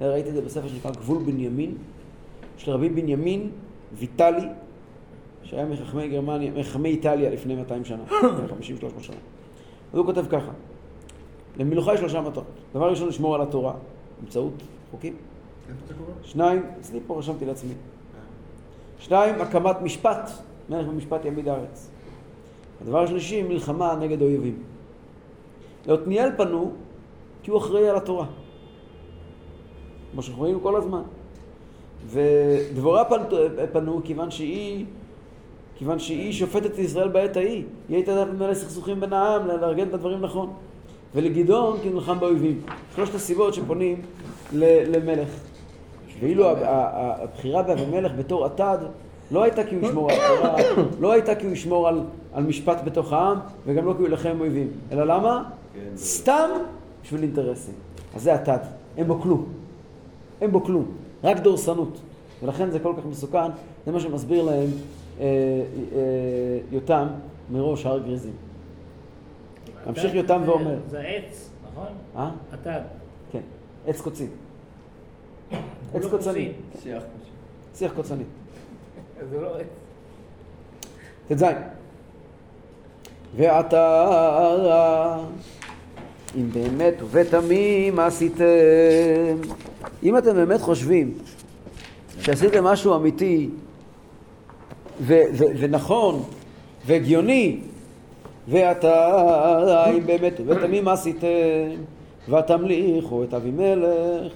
ראיתי 0.00 0.28
את 0.28 0.34
זה 0.34 0.42
בספר 0.42 0.68
שנקרא 0.68 0.90
גבול 0.90 1.18
בנימין, 1.18 1.74
של 2.56 2.70
רבי 2.70 2.88
בנימין 2.88 3.50
ויטלי, 3.92 4.46
שהיה 5.46 5.64
מחכמי 5.64 6.08
גרמניה, 6.08 6.52
מחכמי 6.52 6.88
איטליה 6.88 7.30
לפני 7.30 7.54
200 7.54 7.84
שנה, 7.84 8.02
50-300 8.10 8.12
שנה. 9.00 9.16
אז 9.92 9.98
הוא 9.98 10.06
כותב 10.06 10.26
ככה: 10.28 10.50
למלוכה 11.56 11.94
יש 11.94 12.00
שלושה 12.00 12.20
מטרות. 12.20 12.46
דבר 12.74 12.90
ראשון, 12.90 13.08
לשמור 13.08 13.34
על 13.34 13.42
התורה, 13.42 13.72
באמצעות 14.20 14.52
חוקים. 14.90 15.16
שניים, 16.22 16.62
אצלי 16.80 17.00
פה 17.06 17.18
רשמתי 17.18 17.44
לעצמי. 17.44 17.72
שניים, 18.98 19.40
הקמת 19.40 19.76
משפט, 19.82 20.30
מלך 20.70 20.86
במשפט 20.86 21.24
יעמיד 21.24 21.48
הארץ. 21.48 21.90
הדבר 22.82 23.02
השלישי, 23.02 23.42
מלחמה 23.42 23.96
נגד 23.96 24.22
אויבים. 24.22 24.62
לעתניאל 25.86 26.30
פנו 26.36 26.72
כי 27.42 27.50
הוא 27.50 27.58
אחראי 27.58 27.88
על 27.88 27.96
התורה. 27.96 28.26
כמו 30.12 30.22
שאנחנו 30.22 30.42
רואים 30.42 30.60
כל 30.60 30.76
הזמן. 30.76 31.02
ודבורה 32.06 33.04
פנו, 33.04 33.36
פנו 33.72 34.00
כיוון 34.04 34.30
שהיא, 34.30 34.86
כיוון 35.78 35.98
שהיא 35.98 36.32
שופטת 36.32 36.66
את 36.66 36.78
ישראל 36.78 37.08
בעת 37.08 37.36
ההיא. 37.36 37.64
היא 37.88 37.96
הייתה 37.96 38.10
יודעת 38.10 38.28
לנהל 38.34 38.54
סכסוכים 38.54 39.00
בין 39.00 39.12
העם, 39.12 39.46
לארגן 39.46 39.88
את 39.88 39.94
הדברים 39.94 40.20
נכון. 40.20 40.52
ולגדעון 41.14 41.78
כי 41.82 41.88
הוא 41.88 41.94
נלחם 41.94 42.20
באויבים. 42.20 42.60
שלושת 42.96 43.14
הסיבות 43.14 43.54
שפונים 43.54 44.02
למלך. 44.52 45.28
ואילו 46.20 46.46
הבחירה 46.62 47.62
באבימלך 47.62 48.12
בתור 48.18 48.44
עתד 48.44 48.78
לא 49.30 49.42
הייתה 49.42 49.64
כי 49.64 49.74
הוא 49.74 49.84
ישמור 49.84 50.10
על 50.10 50.18
התורה, 50.20 50.56
לא 51.00 51.12
הייתה 51.12 51.34
כי 51.34 51.46
הוא 51.46 51.52
ישמור 51.52 51.88
על, 51.88 52.00
על 52.32 52.44
משפט 52.44 52.84
בתוך 52.84 53.12
העם, 53.12 53.38
וגם 53.66 53.86
לא 53.86 53.92
כי 53.92 53.98
הוא 53.98 54.08
ילחם 54.08 54.36
אויבים. 54.40 54.68
אלא 54.92 55.04
למה? 55.04 55.42
כן, 55.74 55.96
סתם 55.96 56.48
בשביל 57.02 57.22
אינטרסים. 57.22 57.74
אז 58.14 58.22
זה 58.22 58.34
עתד, 58.34 58.58
אין 58.96 59.06
בו 59.06 59.20
כלום. 59.20 59.46
אין 60.40 60.50
בו 60.50 60.64
כלום, 60.64 60.84
רק 61.24 61.40
דורסנות. 61.40 61.98
ולכן 62.42 62.70
זה 62.70 62.78
כל 62.78 62.92
כך 62.98 63.06
מסוכן, 63.06 63.50
זה 63.86 63.92
מה 63.92 64.00
שמסביר 64.00 64.42
להם 64.42 64.68
יותם 66.72 67.06
מראש 67.50 67.86
הר 67.86 67.98
גריזים. 67.98 68.32
ממשיך 69.86 70.14
יותם 70.14 70.42
ואומר. 70.46 70.78
זה 70.88 71.00
עץ, 71.00 71.50
נכון? 71.72 71.88
אה? 72.16 72.30
אתה. 72.54 72.78
כן, 73.32 73.40
עץ 73.86 74.00
קוצים. 74.00 74.30
עץ 75.94 76.04
לא 76.04 76.08
קוצני. 76.10 76.52
שיח. 76.82 77.02
שיח 77.74 77.92
קוצני. 77.92 78.24
זה 79.30 79.40
לא 79.40 79.58
עץ. 79.58 79.66
ט"ז 81.28 81.44
ועתה 83.36 85.18
אם 86.36 86.50
באמת 86.52 86.94
ובתמים 87.00 87.98
עשיתם 87.98 88.44
אם 90.02 90.18
אתם 90.18 90.34
באמת 90.34 90.60
חושבים 90.60 91.14
שעשיתם 92.20 92.64
משהו 92.64 92.96
אמיתי 92.96 93.50
ונכון 95.58 96.22
והגיוני 96.86 97.58
ועתה 98.48 99.90
אם 99.90 100.06
באמת 100.06 100.32
ובתמים 100.40 100.88
עשיתם 100.88 101.26
ותמליכו 102.28 103.24
את 103.24 103.34
אבימלך 103.34 104.32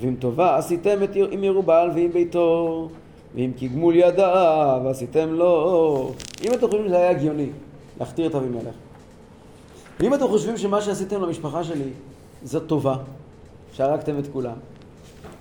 ואם 0.00 0.14
טובה 0.18 0.56
עשיתם 0.56 1.02
את 1.02 1.10
עם 1.30 1.44
ירובעל 1.44 1.90
ועם 1.94 2.12
ביתו 2.12 2.88
ואם 3.34 3.50
כגמול 3.58 3.96
ידיו 3.96 4.82
עשיתם 4.90 5.32
לו. 5.32 6.12
אם 6.44 6.52
אתם 6.54 6.66
חושבים 6.66 6.86
שזה 6.86 6.96
היה 6.96 7.10
הגיוני 7.10 7.48
להכתיר 8.00 8.26
את 8.26 8.34
אבימלך 8.34 8.74
ואם 10.00 10.14
אתם 10.14 10.28
חושבים 10.28 10.56
שמה 10.56 10.80
שעשיתם 10.80 11.22
למשפחה 11.22 11.64
שלי 11.64 11.90
זו 12.44 12.60
טובה 12.60 12.96
שהרגתם 13.72 14.18
את 14.18 14.24
כולם 14.32 14.56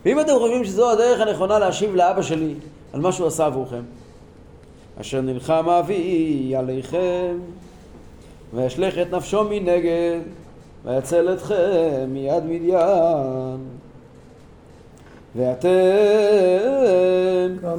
ואם 0.06 0.20
אתם 0.20 0.34
חושבים 0.38 0.66
שזו 0.66 0.92
הדרך 0.92 1.22
הנכונה 1.22 1.60
להשיב 1.60 1.96
לאבא 1.96 2.22
שלי 2.22 2.54
על 2.94 3.02
מה 3.02 3.12
שהוא 3.12 3.28
עשה 3.28 3.46
עבורכם 3.46 3.82
אשר 5.02 5.22
נלחם 5.22 5.70
אבי 5.70 6.54
עליכם 6.58 7.38
וישלך 8.54 8.98
את 8.98 9.14
נפשו 9.14 9.44
מנגד 9.44 10.20
ויצל 10.86 11.34
אתכם 11.34 12.06
מיד 12.08 12.44
מדיין. 12.44 13.58
ואתם 15.36 15.70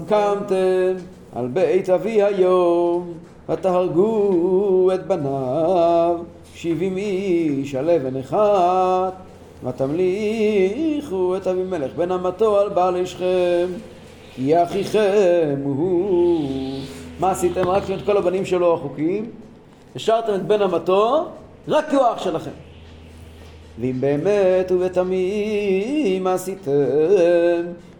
קמתם. 0.08 0.94
על 1.34 1.46
בית 1.46 1.90
אבי 1.90 2.22
היום 2.22 3.12
ותהרגו 3.48 4.90
את 4.94 5.06
בניו 5.06 6.16
שבעים 6.54 6.96
איש 6.96 7.74
על 7.74 7.90
אבן 7.90 8.16
אחת 8.16 9.12
ותמליכו 9.64 11.36
את 11.36 11.46
אבימלך 11.46 11.94
בן 11.96 12.10
אמתו 12.10 12.60
על 12.60 12.68
בעל 12.68 12.96
אישכם 12.96 13.66
כי 14.34 14.62
אחיכם 14.62 15.60
הוא 15.64 16.73
מה 17.20 17.30
עשיתם? 17.30 17.68
רק 17.68 17.82
את 17.90 18.04
כל 18.06 18.16
הבנים 18.16 18.44
שלו 18.44 18.74
החוקיים 18.74 19.30
השארתם 19.96 20.34
את 20.34 20.46
בן 20.46 20.62
אמתו 20.62 21.26
רק 21.68 21.90
כי 21.90 21.96
הוא 21.96 22.04
אח 22.12 22.18
שלכם 22.18 22.50
ואם 23.80 24.00
באמת 24.00 24.72
ובתמים 24.72 26.26
עשיתם 26.26 26.72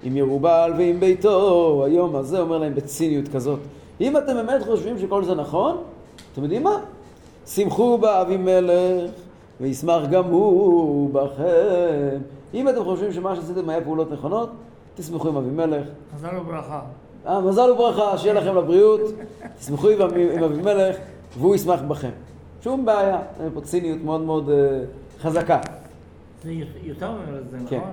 עם 0.03 0.17
ירובל 0.17 0.73
ועם 0.79 1.01
ביתו 1.01 1.83
היום 1.87 2.17
הזה 2.17 2.41
אומר 2.41 2.59
להם 2.59 2.75
בציניות 2.75 3.29
כזאת 3.29 3.59
אם 4.01 4.17
אתם 4.17 4.35
באמת 4.35 4.63
חושבים 4.63 4.99
שכל 4.99 5.25
זה 5.25 5.35
נכון 5.35 5.77
אתם 6.33 6.43
יודעים 6.43 6.63
מה? 6.63 6.81
שמחו 7.47 7.99
באבימלך 7.99 9.11
וישמח 9.61 10.03
גם 10.11 10.25
הוא 10.25 11.11
בכם 11.13 12.19
אם 12.55 12.69
אתם 12.69 12.85
חושבים 12.85 13.13
שמה 13.13 13.37
שעשיתם 13.37 13.69
היה 13.69 13.81
פעולות 13.81 14.13
נכונות 14.13 14.51
תשמחו 14.95 15.29
עם 15.29 15.37
אבימלך 15.37 15.87
מזל 16.15 16.37
וברכה. 16.37 16.81
אה, 17.27 17.41
מזל 17.41 17.71
וברכה, 17.71 18.19
שיהיה 18.19 18.35
לכם 18.35 18.57
לבריאות, 18.57 19.01
תשמחו 19.61 19.89
עם, 19.89 20.01
אבימלך 20.43 20.97
והוא 21.39 21.55
ישמח 21.55 21.81
בכם. 21.89 22.11
שום 22.65 22.85
בעיה, 22.85 23.19
אין 23.41 23.49
פה 23.55 23.61
ציניות 23.61 23.99
מאוד 24.05 24.21
מאוד 24.21 24.49
uh, 24.49 25.23
חזקה. 25.23 25.61
זה 26.45 26.53
יותר 26.83 27.11
ממנו 27.11 27.37
זה, 27.51 27.57
כן. 27.69 27.77
נכון? 27.77 27.91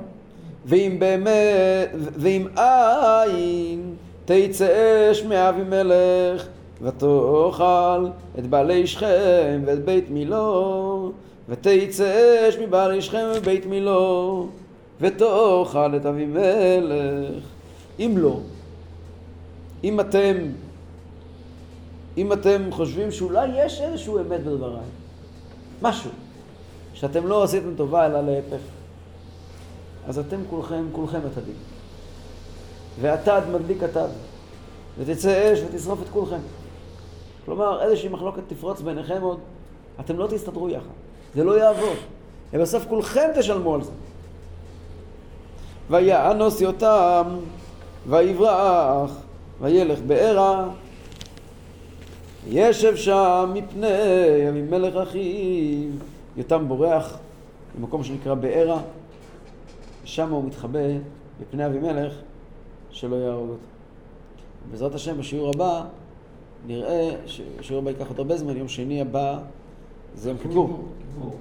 ואם 0.66 0.96
באמת, 1.00 1.90
ואם 1.94 2.48
אין 2.58 3.96
תצא 4.26 5.12
אש 5.12 5.24
מאבימלך 5.24 6.48
ותאכל 6.82 8.08
את 8.40 8.48
בעלי 8.48 8.88
שכם 8.88 9.62
ואת 9.66 9.86
בית 9.86 10.10
מילו 10.10 11.12
ותצא 11.50 12.50
אש 12.50 12.58
מבעלי 12.58 13.02
שכם 13.02 13.26
ובית 13.36 13.66
מילו 13.66 14.48
ותאכל 15.02 15.96
את 15.96 16.06
אבימלך 16.06 17.44
אם 18.00 18.14
לא, 18.18 18.40
אם 19.84 20.00
אתם 20.00 20.38
אם 22.18 22.34
אתם 22.34 22.62
חושבים 22.72 23.12
שאולי 23.12 23.66
יש 23.66 23.82
איזשהו 23.82 24.20
אמת 24.20 24.44
בדבריי 24.44 24.86
משהו 25.82 26.12
שאתם 26.94 27.28
לא 27.28 27.44
עשיתם 27.44 27.76
טובה 27.76 28.06
אלא 28.06 28.22
להפך 28.22 28.62
אז 30.08 30.20
אתם 30.20 30.38
כולכם, 30.50 30.86
כולכם 30.92 31.20
עתדים. 31.32 31.56
ועתד 33.02 33.42
מדליק 33.52 33.84
עתד, 33.84 34.08
ותצא 35.00 35.54
אש 35.54 35.60
ותשרוף 35.60 36.00
את 36.02 36.10
כולכם. 36.10 36.40
כלומר, 37.46 37.82
איזושהי 37.82 38.10
מחלוקת 38.10 38.42
תפרוץ 38.48 38.82
ביניכם 38.82 39.22
עוד, 39.22 39.40
אתם 40.00 40.18
לא 40.18 40.28
תסתדרו 40.28 40.70
יחד. 40.70 40.94
זה 41.36 41.44
לא 41.44 41.60
יעבוד. 41.60 41.98
ובסוף 42.54 42.86
כולכם 42.90 43.30
תשלמו 43.36 43.76
על 43.76 43.84
זה. 43.84 43.92
ויאנוס 45.90 46.62
יותם, 46.62 47.24
ויברח, 48.08 49.12
וילך 49.62 50.00
בערה. 50.08 50.70
ישב 52.48 52.96
שם 52.96 53.52
מפני 53.54 54.50
אבימלך 54.50 54.96
אחיו. 54.96 55.90
יותם 56.38 56.68
בורח 56.68 57.18
למקום 57.78 58.04
שנקרא 58.04 58.34
בערה. 58.34 58.82
שם 60.06 60.32
הוא 60.32 60.44
מתחבא 60.44 60.80
מפני 61.42 61.66
אבימלך 61.66 62.14
שלא 62.92 63.16
יהרוג 63.16 63.50
אותו. 63.50 63.62
בעזרת 64.72 64.96
השם 64.96 65.18
בשיעור 65.18 65.52
הבא 65.56 65.84
נראה, 66.68 67.10
שיעור 67.62 67.82
הבא 67.82 67.90
ייקח 67.90 68.08
עוד 68.08 68.20
הרבה 68.20 68.38
זמן, 68.38 68.58
יום 68.58 68.68
שני 68.68 69.02
הבא 69.02 69.40
זה 70.16 70.30
יום 70.30 70.38
כיפור. 70.38 70.84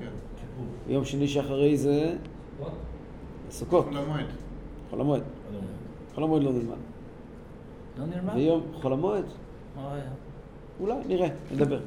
כן. 0.00 0.92
יום 0.92 1.04
שני 1.04 1.28
שאחרי 1.28 1.76
זה 1.76 2.16
סוכות, 3.50 3.85
חול 3.85 3.96
המועד. 3.96 4.26
חול 4.90 5.00
המועד. 5.00 5.22
חול 6.14 6.24
המועד 6.24 6.42
לא 6.42 6.52
נלמד. 6.52 6.89
לא 7.98 8.07
נלמד? 8.07 8.35
ויום 8.35 8.62
חול 8.83 8.92
המועד, 8.92 9.24
מה 9.76 9.83
הבעיה? 9.87 10.11
אולי, 10.81 10.94
נראה, 11.07 11.29
נדבר. 11.53 11.81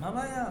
מה 0.00 0.08
הבעיה? 0.08 0.44